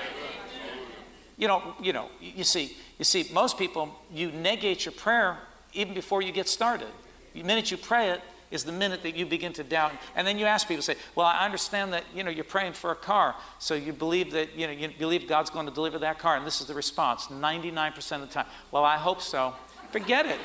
You 1.36 1.48
know, 1.48 1.74
you 1.82 1.93
know, 1.93 2.10
you 2.21 2.43
see, 2.43 2.78
you 3.00 3.06
see, 3.06 3.28
most 3.34 3.58
people, 3.58 4.00
you 4.13 4.32
negate 4.32 4.86
your 4.86 4.91
prayer 4.91 5.39
even 5.75 5.93
before 5.93 6.21
you 6.21 6.31
get 6.31 6.47
started. 6.47 6.88
The 7.33 7.43
minute 7.43 7.71
you 7.71 7.77
pray 7.77 8.09
it 8.09 8.21
is 8.51 8.63
the 8.63 8.71
minute 8.71 9.03
that 9.03 9.15
you 9.15 9.25
begin 9.25 9.53
to 9.53 9.63
doubt. 9.63 9.91
And 10.15 10.25
then 10.25 10.38
you 10.38 10.45
ask 10.45 10.67
people, 10.67 10.83
say, 10.83 10.95
well, 11.15 11.25
I 11.25 11.45
understand 11.45 11.93
that, 11.93 12.03
you 12.13 12.23
know, 12.23 12.29
you're 12.29 12.43
praying 12.43 12.73
for 12.73 12.91
a 12.91 12.95
car. 12.95 13.35
So 13.59 13.75
you 13.75 13.93
believe 13.93 14.31
that, 14.31 14.55
you 14.55 14.67
know, 14.67 14.73
you 14.73 14.89
believe 14.97 15.27
God's 15.27 15.49
going 15.49 15.65
to 15.65 15.73
deliver 15.73 15.99
that 15.99 16.19
car. 16.19 16.38
And 16.38 16.45
this 16.45 16.61
is 16.61 16.67
the 16.67 16.73
response 16.73 17.25
99% 17.27 18.15
of 18.15 18.21
the 18.21 18.27
time. 18.27 18.45
Well, 18.71 18.85
I 18.85 18.97
hope 18.97 19.21
so. 19.21 19.53
Forget 19.91 20.25
it. 20.25 20.39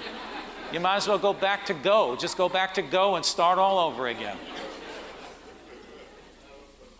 You 0.72 0.80
might 0.80 0.96
as 0.96 1.08
well 1.08 1.18
go 1.18 1.32
back 1.32 1.66
to 1.66 1.74
go. 1.74 2.16
Just 2.16 2.36
go 2.36 2.48
back 2.48 2.74
to 2.74 2.82
go 2.82 3.16
and 3.16 3.24
start 3.24 3.58
all 3.58 3.78
over 3.78 4.08
again. 4.08 4.36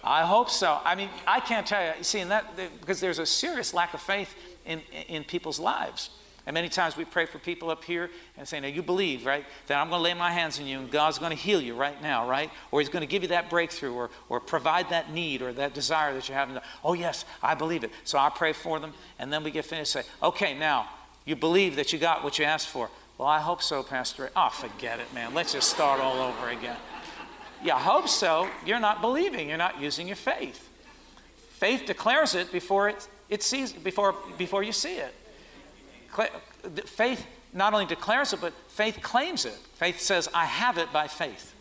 I 0.02 0.22
hope 0.22 0.50
so. 0.50 0.78
I 0.84 0.94
mean, 0.94 1.10
I 1.26 1.40
can't 1.40 1.66
tell 1.66 1.84
you. 1.84 2.02
See, 2.02 2.20
in 2.20 2.30
that 2.30 2.56
because 2.80 3.00
there's 3.00 3.18
a 3.18 3.26
serious 3.26 3.74
lack 3.74 3.92
of 3.92 4.00
faith 4.00 4.34
in 4.64 4.80
in 5.08 5.24
people's 5.24 5.60
lives. 5.60 6.10
And 6.46 6.55
many 6.55 6.68
times 6.68 6.96
we 6.96 7.05
pray 7.05 7.26
for 7.26 7.38
people 7.38 7.70
up 7.70 7.85
here 7.85 8.11
and 8.37 8.48
say, 8.48 8.61
Now 8.61 8.68
you 8.68 8.83
believe, 8.83 9.26
right? 9.26 9.44
That 9.66 9.79
I'm 9.79 9.90
going 9.90 9.98
to 9.98 10.05
lay 10.05 10.14
my 10.14 10.31
hands 10.31 10.59
on 10.59 10.66
you 10.66 10.79
and 10.79 10.90
God's 10.90 11.18
going 11.18 11.37
to 11.37 11.37
heal 11.37 11.61
you 11.61 11.74
right 11.74 12.00
now, 12.03 12.29
right? 12.29 12.50
Or 12.70 12.81
He's 12.81 12.88
going 12.88 13.03
to 13.03 13.07
give 13.07 13.22
you 13.22 13.29
that 13.29 13.50
breakthrough 13.50 13.92
or, 13.92 14.11
or 14.29 14.40
provide 14.40 14.88
that 14.90 15.12
need 15.12 15.42
or 15.42 15.53
that 15.53 15.74
desire 15.74 16.14
that 16.14 16.29
you're 16.29 16.38
having. 16.38 16.59
Oh, 16.83 16.94
yes, 16.94 17.24
I 17.42 17.55
believe 17.55 17.85
it. 17.85 17.90
So 18.05 18.18
I 18.18 18.31
pray 18.31 18.53
for 18.53 18.81
them. 18.81 18.94
And 19.18 19.33
then 19.33 19.44
we 19.44 19.50
get 19.50 19.64
finished 19.66 19.94
and 19.96 20.05
say, 20.05 20.12
Okay, 20.22 20.59
now 20.59 20.88
you 21.26 21.37
believe 21.37 21.76
that 21.76 21.92
you 21.92 21.98
got 21.98 22.24
what 22.24 22.38
you 22.38 22.44
asked 22.46 22.68
for. 22.68 22.88
Well, 23.18 23.29
I 23.29 23.40
hope 23.40 23.62
so, 23.62 23.83
Pastor. 23.83 24.31
Oh, 24.35 24.48
forget 24.48 24.98
it, 24.98 25.12
man. 25.12 25.35
Let's 25.35 25.53
just 25.53 25.68
start 25.68 26.00
all 26.00 26.20
over 26.20 26.48
again. 26.48 26.76
Yeah, 27.62 27.76
I 27.76 27.81
hope 27.81 28.09
so. 28.09 28.48
You're 28.64 28.81
not 28.81 29.03
believing, 29.03 29.50
you're 29.50 29.59
not 29.59 29.79
using 29.79 30.07
your 30.07 30.16
faith. 30.16 30.70
Faith 31.50 31.85
declares 31.85 32.35
it 32.35 32.50
before 32.50 32.88
it, 32.88 33.07
it 33.29 33.42
sees 33.42 33.74
before 33.74 34.14
before 34.38 34.62
you 34.62 34.72
see 34.72 34.96
it 34.96 35.14
faith 36.87 37.27
not 37.53 37.73
only 37.73 37.87
declares 37.87 38.33
it, 38.33 38.40
but 38.40 38.53
faith 38.68 39.01
claims 39.03 39.44
it. 39.44 39.59
Faith 39.75 40.01
says, 40.01 40.29
I 40.35 40.44
have 40.44 40.79
it 40.79 40.92
by 40.92 41.09
faith. 41.09 41.55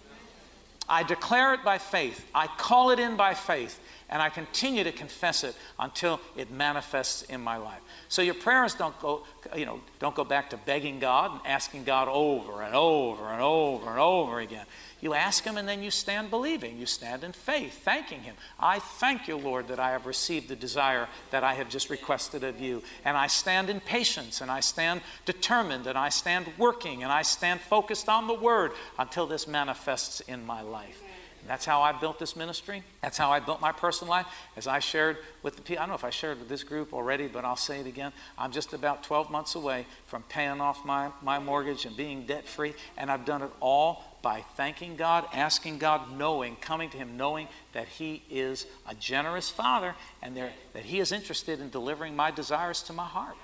I 0.88 1.04
declare 1.04 1.54
it 1.54 1.64
by 1.64 1.78
faith. 1.78 2.26
I 2.34 2.48
call 2.48 2.92
it 2.92 3.00
in 3.00 3.16
by 3.16 3.34
faith. 3.34 3.80
and 4.10 4.22
I 4.22 4.30
continue 4.30 4.84
to 4.84 4.92
confess 4.92 5.44
it 5.44 5.56
until 5.78 6.20
it 6.36 6.50
manifests 6.50 7.22
in 7.24 7.42
my 7.42 7.58
life. 7.58 7.80
So 8.08 8.22
your 8.24 8.34
prayers 8.34 8.74
don't 8.74 9.00
go, 9.00 9.24
you 9.56 9.66
know, 9.66 9.82
don't 10.00 10.16
go 10.16 10.24
back 10.24 10.50
to 10.50 10.58
begging 10.58 11.00
God 11.00 11.32
and 11.32 11.42
asking 11.46 11.84
God 11.84 12.08
over 12.08 12.64
and 12.64 12.74
over 12.74 13.30
and 13.30 13.42
over 13.42 13.90
and 13.90 14.00
over 14.00 14.40
again. 14.40 14.66
You 15.02 15.14
ask 15.14 15.44
Him 15.44 15.58
and 15.58 15.68
then 15.68 15.82
you 15.82 15.92
stand 15.92 16.30
believing. 16.30 16.78
You 16.78 16.86
stand 16.86 17.24
in 17.24 17.32
faith, 17.32 17.84
thanking 17.84 18.22
Him. 18.22 18.36
I 18.60 18.80
thank 18.80 19.28
you, 19.28 19.38
Lord, 19.38 19.70
that 19.70 19.80
I 19.80 19.92
have 19.92 20.06
received 20.06 20.50
the 20.50 20.56
desire 20.56 21.08
that 21.32 21.44
I 21.44 21.54
have 21.54 21.70
just 21.70 21.90
requested 21.90 22.44
of 22.44 22.60
you. 22.60 22.84
And 23.06 23.16
I 23.16 23.28
stand 23.28 23.70
in 23.70 23.80
patience 23.80 24.42
and 24.42 24.52
I 24.52 24.60
stand 24.60 25.02
determined 25.26 25.88
and 25.88 25.98
I 25.98 26.10
stand 26.10 26.48
working 26.58 27.04
and 27.04 27.12
I 27.12 27.22
stand 27.22 27.62
focused 27.62 28.10
on 28.10 28.28
the 28.28 28.34
Word 28.34 28.72
until 28.98 29.28
this 29.28 29.48
manifests 29.48 30.20
in 30.22 30.46
my 30.46 30.62
life. 30.62 31.02
That's 31.48 31.66
how 31.66 31.82
I 31.82 31.94
built 31.94 32.20
this 32.20 32.36
ministry. 32.36 32.84
That's 33.02 33.18
how 33.18 33.32
I 33.32 33.40
built 33.40 33.62
my 33.62 33.72
personal 33.72 34.12
life. 34.12 34.28
As 34.56 34.68
I 34.68 34.80
shared 34.80 35.18
with 35.42 35.56
the 35.56 35.62
people, 35.62 35.82
I 35.82 35.84
don't 35.84 35.90
know 35.90 35.96
if 35.96 36.04
I 36.04 36.10
shared 36.10 36.40
with 36.40 36.50
this 36.50 36.64
group 36.64 36.94
already, 36.94 37.28
but 37.28 37.46
I'll 37.46 37.56
say 37.56 37.80
it 37.80 37.88
again. 37.88 38.12
I'm 38.38 38.52
just 38.52 38.74
about 38.74 39.04
12 39.04 39.32
months 39.32 39.56
away 39.56 39.86
from 40.06 40.24
paying 40.24 40.62
off 40.62 40.86
my, 40.86 41.10
my 41.24 41.40
mortgage 41.40 41.86
and 41.86 41.96
being 41.96 42.26
debt 42.26 42.48
free. 42.48 42.74
And 42.98 43.10
I've 43.10 43.26
done 43.26 43.42
it 43.42 43.52
all 43.62 44.04
by 44.21 44.43
thanking 44.55 44.95
God, 44.95 45.25
asking 45.34 45.77
God, 45.77 46.17
knowing, 46.17 46.55
coming 46.58 46.89
to 46.89 46.97
Him, 46.97 47.17
knowing 47.17 47.47
that 47.73 47.88
He 47.88 48.23
is 48.29 48.65
a 48.88 48.95
generous 48.95 49.49
Father 49.49 49.95
and 50.21 50.36
there, 50.36 50.51
that 50.73 50.84
He 50.84 50.99
is 50.99 51.12
interested 51.12 51.60
in 51.60 51.69
delivering 51.69 52.15
my 52.15 52.32
desires 52.32 52.82
to 52.84 52.93
my 52.93 53.05
heart. 53.05 53.38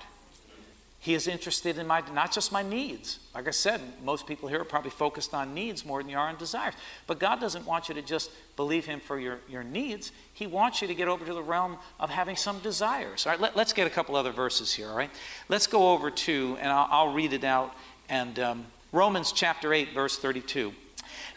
He 0.98 1.14
is 1.14 1.28
interested 1.28 1.78
in 1.78 1.86
my, 1.86 2.02
not 2.12 2.32
just 2.32 2.50
my 2.50 2.62
needs. 2.62 3.20
Like 3.32 3.46
I 3.46 3.52
said, 3.52 3.80
most 4.02 4.26
people 4.26 4.48
here 4.48 4.60
are 4.60 4.64
probably 4.64 4.90
focused 4.90 5.34
on 5.34 5.54
needs 5.54 5.84
more 5.84 6.02
than 6.02 6.10
you 6.10 6.18
are 6.18 6.28
on 6.28 6.36
desires. 6.36 6.74
But 7.06 7.20
God 7.20 7.38
doesn't 7.38 7.64
want 7.64 7.88
you 7.88 7.94
to 7.94 8.02
just 8.02 8.30
believe 8.56 8.86
Him 8.86 8.98
for 8.98 9.16
your, 9.20 9.38
your 9.48 9.62
needs. 9.62 10.10
He 10.32 10.48
wants 10.48 10.82
you 10.82 10.88
to 10.88 10.96
get 10.96 11.06
over 11.06 11.24
to 11.24 11.32
the 11.32 11.42
realm 11.42 11.76
of 12.00 12.10
having 12.10 12.34
some 12.34 12.58
desires. 12.58 13.24
All 13.24 13.30
right, 13.30 13.40
let, 13.40 13.56
us 13.56 13.72
get 13.72 13.86
a 13.86 13.90
couple 13.90 14.16
other 14.16 14.32
verses 14.32 14.72
here, 14.72 14.88
all 14.88 14.96
right? 14.96 15.10
Let's 15.48 15.68
go 15.68 15.92
over 15.92 16.10
to, 16.10 16.58
and 16.60 16.72
I'll, 16.72 16.88
I'll 16.90 17.12
read 17.12 17.32
it 17.32 17.44
out, 17.44 17.72
and 18.08 18.36
um, 18.40 18.66
Romans 18.96 19.30
chapter 19.30 19.72
8, 19.74 19.92
verse 19.92 20.18
32. 20.18 20.72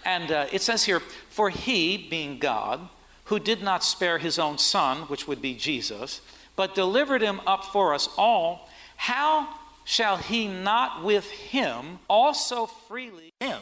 And 0.06 0.32
uh, 0.32 0.46
it 0.52 0.62
says 0.62 0.86
here, 0.86 1.02
For 1.30 1.50
He, 1.50 1.98
being 1.98 2.40
God, 2.40 2.88
who 3.26 3.38
did 3.38 3.62
not 3.62 3.84
spare 3.84 4.18
His 4.18 4.40
own 4.40 4.58
Son, 4.58 5.00
which 5.04 5.28
would 5.28 5.42
be 5.42 5.54
Jesus, 5.54 6.22
but 6.56 6.74
delivered 6.74 7.22
Him 7.22 7.42
up 7.46 7.66
for 7.66 7.94
us 7.94 8.08
all, 8.18 8.70
how 8.96 9.48
shall 9.90 10.18
he 10.18 10.48
not 10.48 11.04
with 11.04 11.28
him 11.32 11.98
also 12.08 12.68
freely 12.68 13.34
him? 13.40 13.60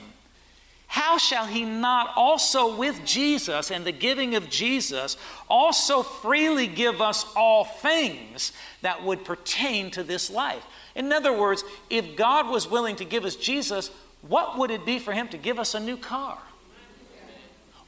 How 0.87 1.17
shall 1.17 1.45
he 1.45 1.63
not 1.63 2.11
also 2.17 2.75
with 2.75 3.05
Jesus 3.05 3.71
and 3.71 3.85
the 3.85 3.93
giving 3.93 4.35
of 4.35 4.49
Jesus 4.49 5.15
also 5.47 6.03
freely 6.03 6.67
give 6.67 7.01
us 7.01 7.25
all 7.35 7.63
things 7.63 8.51
that 8.81 9.03
would 9.03 9.23
pertain 9.23 9.89
to 9.91 10.03
this 10.03 10.29
life? 10.29 10.65
In 10.97 11.13
other 11.13 11.31
words, 11.31 11.63
if 11.89 12.17
God 12.17 12.49
was 12.49 12.69
willing 12.69 12.97
to 12.97 13.05
give 13.05 13.23
us 13.23 13.37
Jesus, 13.37 13.89
what 14.27 14.57
would 14.57 14.71
it 14.71 14.85
be 14.85 14.99
for 14.99 15.13
him 15.13 15.29
to 15.29 15.37
give 15.37 15.59
us 15.59 15.73
a 15.73 15.79
new 15.79 15.95
car? 15.95 16.39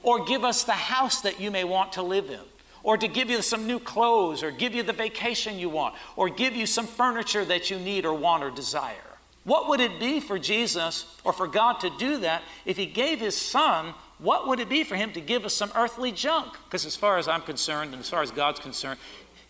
Or 0.01 0.23
give 0.23 0.45
us 0.45 0.63
the 0.63 0.71
house 0.71 1.19
that 1.21 1.41
you 1.41 1.51
may 1.51 1.65
want 1.65 1.93
to 1.93 2.01
live 2.01 2.29
in? 2.29 2.39
or 2.83 2.97
to 2.97 3.07
give 3.07 3.29
you 3.29 3.41
some 3.41 3.67
new 3.67 3.79
clothes, 3.79 4.43
or 4.43 4.51
give 4.51 4.73
you 4.73 4.83
the 4.83 4.93
vacation 4.93 5.59
you 5.59 5.69
want, 5.69 5.95
or 6.15 6.29
give 6.29 6.55
you 6.55 6.65
some 6.65 6.87
furniture 6.87 7.43
that 7.45 7.69
you 7.69 7.77
need 7.77 8.05
or 8.05 8.13
want 8.13 8.43
or 8.43 8.49
desire. 8.49 8.95
What 9.43 9.67
would 9.69 9.79
it 9.79 9.99
be 9.99 10.19
for 10.19 10.37
Jesus 10.37 11.05
or 11.23 11.33
for 11.33 11.47
God 11.47 11.79
to 11.81 11.89
do 11.97 12.17
that 12.17 12.43
if 12.65 12.77
He 12.77 12.85
gave 12.85 13.19
His 13.19 13.35
Son? 13.35 13.93
What 14.17 14.47
would 14.47 14.59
it 14.59 14.69
be 14.69 14.83
for 14.83 14.95
Him 14.95 15.11
to 15.13 15.21
give 15.21 15.45
us 15.45 15.53
some 15.53 15.71
earthly 15.75 16.11
junk? 16.11 16.53
Because, 16.65 16.85
as 16.85 16.95
far 16.95 17.17
as 17.17 17.27
I'm 17.27 17.41
concerned, 17.41 17.93
and 17.93 18.01
as 18.01 18.09
far 18.09 18.21
as 18.21 18.31
God's 18.31 18.59
concerned, 18.59 18.99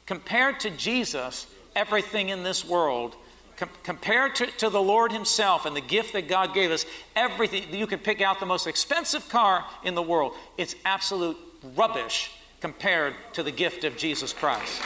compared 0.06 0.60
to 0.62 0.70
Jesus, 0.72 1.48
everything 1.76 2.30
in 2.30 2.44
this 2.44 2.66
world 2.66 3.16
Com- 3.60 3.70
compared 3.84 4.36
to, 4.36 4.46
to, 4.46 4.70
the 4.70 4.82
Lord 4.82 5.12
Himself 5.12 5.66
and 5.66 5.76
the 5.76 5.82
gift 5.82 6.14
that 6.14 6.30
God 6.30 6.54
gave 6.54 6.72
us, 6.72 6.86
everything, 7.14 7.76
you 7.76 7.88
can 7.88 8.00
pick 8.00 8.22
out 8.22 8.40
the 8.40 8.46
most 8.46 8.68
expensive 8.68 9.28
car 9.28 9.66
in 9.84 9.96
the 9.96 10.02
world. 10.02 10.34
It's 10.58 10.76
absolute 10.86 11.36
rubbish 11.76 12.32
compared 12.62 13.16
to 13.34 13.44
the 13.44 13.52
gift 13.52 13.84
of 13.84 13.98
Jesus 13.98 14.32
Christ. 14.32 14.82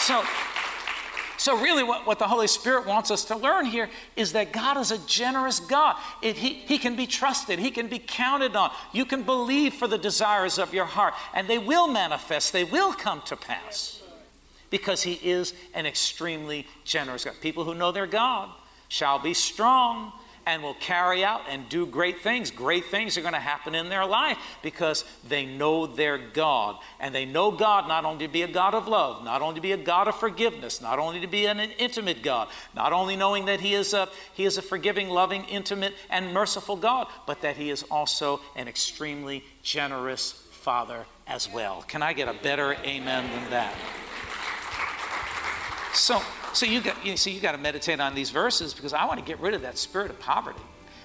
So, 0.00 0.24
so 1.36 1.60
really 1.60 1.84
what, 1.84 2.06
what 2.06 2.18
the 2.18 2.26
Holy 2.26 2.46
Spirit 2.46 2.86
wants 2.86 3.10
us 3.10 3.26
to 3.26 3.36
learn 3.36 3.66
here 3.66 3.90
is 4.16 4.32
that 4.32 4.54
God 4.54 4.78
is 4.78 4.90
a 4.90 4.98
generous 5.06 5.60
God. 5.60 5.96
It, 6.22 6.38
he, 6.38 6.54
he 6.54 6.78
can 6.78 6.96
be 6.96 7.06
trusted. 7.06 7.58
He 7.58 7.70
can 7.70 7.88
be 7.88 7.98
counted 7.98 8.56
on. 8.56 8.70
You 8.94 9.04
can 9.04 9.24
believe 9.24 9.74
for 9.74 9.86
the 9.86 9.98
desires 9.98 10.58
of 10.58 10.72
your 10.72 10.86
heart, 10.86 11.12
and 11.34 11.46
they 11.48 11.58
will 11.58 11.86
manifest. 11.86 12.54
They 12.54 12.64
will 12.64 12.94
come 12.94 13.20
to 13.26 13.36
pass 13.36 13.97
because 14.70 15.02
He 15.02 15.14
is 15.14 15.54
an 15.74 15.86
extremely 15.86 16.66
generous 16.84 17.24
God. 17.24 17.34
People 17.40 17.64
who 17.64 17.74
know 17.74 17.92
their 17.92 18.06
God 18.06 18.50
shall 18.88 19.18
be 19.18 19.34
strong 19.34 20.12
and 20.48 20.62
will 20.62 20.74
carry 20.74 21.22
out 21.22 21.42
and 21.50 21.68
do 21.68 21.84
great 21.84 22.22
things. 22.22 22.50
Great 22.50 22.86
things 22.86 23.18
are 23.18 23.20
going 23.20 23.34
to 23.34 23.38
happen 23.38 23.74
in 23.74 23.90
their 23.90 24.06
life 24.06 24.38
because 24.62 25.04
they 25.28 25.44
know 25.44 25.86
their 25.86 26.16
God. 26.16 26.76
And 26.98 27.14
they 27.14 27.26
know 27.26 27.50
God 27.50 27.86
not 27.86 28.06
only 28.06 28.26
to 28.26 28.32
be 28.32 28.42
a 28.42 28.48
God 28.48 28.74
of 28.74 28.88
love, 28.88 29.22
not 29.22 29.42
only 29.42 29.56
to 29.56 29.60
be 29.60 29.72
a 29.72 29.76
God 29.76 30.08
of 30.08 30.14
forgiveness, 30.14 30.80
not 30.80 30.98
only 30.98 31.20
to 31.20 31.26
be 31.26 31.44
an 31.44 31.60
intimate 31.60 32.22
God, 32.22 32.48
not 32.74 32.94
only 32.94 33.14
knowing 33.14 33.44
that 33.44 33.60
He 33.60 33.74
is 33.74 33.92
a, 33.92 34.08
he 34.32 34.46
is 34.46 34.56
a 34.56 34.62
forgiving, 34.62 35.10
loving, 35.10 35.44
intimate, 35.44 35.94
and 36.08 36.32
merciful 36.32 36.76
God, 36.76 37.08
but 37.26 37.42
that 37.42 37.58
He 37.58 37.68
is 37.68 37.82
also 37.90 38.40
an 38.56 38.68
extremely 38.68 39.44
generous 39.62 40.32
Father 40.32 41.04
as 41.26 41.46
well. 41.52 41.84
Can 41.86 42.02
I 42.02 42.14
get 42.14 42.26
a 42.26 42.32
better 42.32 42.72
amen 42.84 43.30
than 43.30 43.50
that? 43.50 43.74
So, 45.94 46.22
so 46.52 46.66
you 46.66 46.80
got 46.80 47.04
you 47.04 47.16
see 47.16 47.30
you 47.32 47.40
got 47.40 47.52
to 47.52 47.58
meditate 47.58 48.00
on 48.00 48.14
these 48.14 48.30
verses 48.30 48.74
because 48.74 48.92
I 48.92 49.04
want 49.06 49.18
to 49.18 49.24
get 49.24 49.40
rid 49.40 49.54
of 49.54 49.62
that 49.62 49.78
spirit 49.78 50.10
of 50.10 50.18
poverty. 50.20 50.60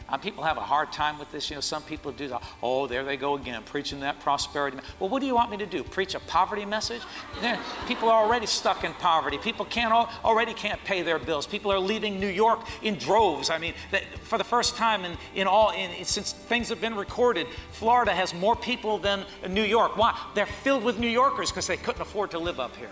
Um, 0.10 0.19
people 0.19 0.43
have 0.43 0.58
a 0.58 0.62
hard 0.62 0.91
time 0.91 1.17
with 1.17 1.32
this. 1.32 1.50
You 1.50 1.56
know, 1.56 1.62
some 1.62 1.82
people 1.82 2.12
do. 2.12 2.28
The, 2.28 2.39
oh, 2.62 2.88
there 2.88 3.04
they 3.04 3.17
go 3.17 3.36
again, 3.36 3.63
preaching 3.63 4.02
that 4.02 4.19
prosperity. 4.19 4.78
Well, 5.00 5.10
what 5.10 5.22
do 5.22 5.26
you 5.26 5.34
want 5.34 5.50
me 5.50 5.58
to 5.58 5.65
do? 5.65 5.84
Preach 5.84 6.13
a 6.13 6.19
poverty 6.19 6.65
message? 6.65 7.02
people 7.88 8.10
are 8.10 8.24
already 8.24 8.46
stuck 8.46 8.84
in 8.84 8.93
poverty. 8.96 9.38
People 9.38 9.65
can't 9.65 9.93
already 10.24 10.54
can't 10.54 10.84
pay 10.84 11.02
their 11.02 11.19
bills. 11.19 11.48
People 11.48 11.72
are 11.72 11.80
leaving 11.80 12.19
New 12.19 12.28
York 12.28 12.60
in 12.82 12.96
droves. 12.96 13.50
I 13.50 13.58
mean, 13.58 13.74
for 14.24 14.38
the 14.38 14.43
first 14.43 14.76
time 14.76 15.06
in, 15.06 15.17
in 15.36 15.48
all 15.48 15.72
in, 15.72 16.06
since 16.06 16.34
things 16.34 16.69
have 16.69 16.82
been 16.82 16.96
recorded, 16.96 17.48
Florida 17.72 18.12
has 18.12 18.34
more 18.34 18.56
people 18.56 18.98
than 18.98 19.26
New 19.50 19.63
York. 19.63 19.98
Why? 19.98 20.17
They're 20.36 20.46
filled 20.46 20.84
with 20.84 21.00
New 21.00 21.10
Yorkers 21.10 21.50
because 21.50 21.67
they 21.67 21.78
couldn't 21.78 22.02
afford 22.02 22.32
to 22.32 22.39
live 22.39 22.60
up 22.60 22.76
here. 22.76 22.91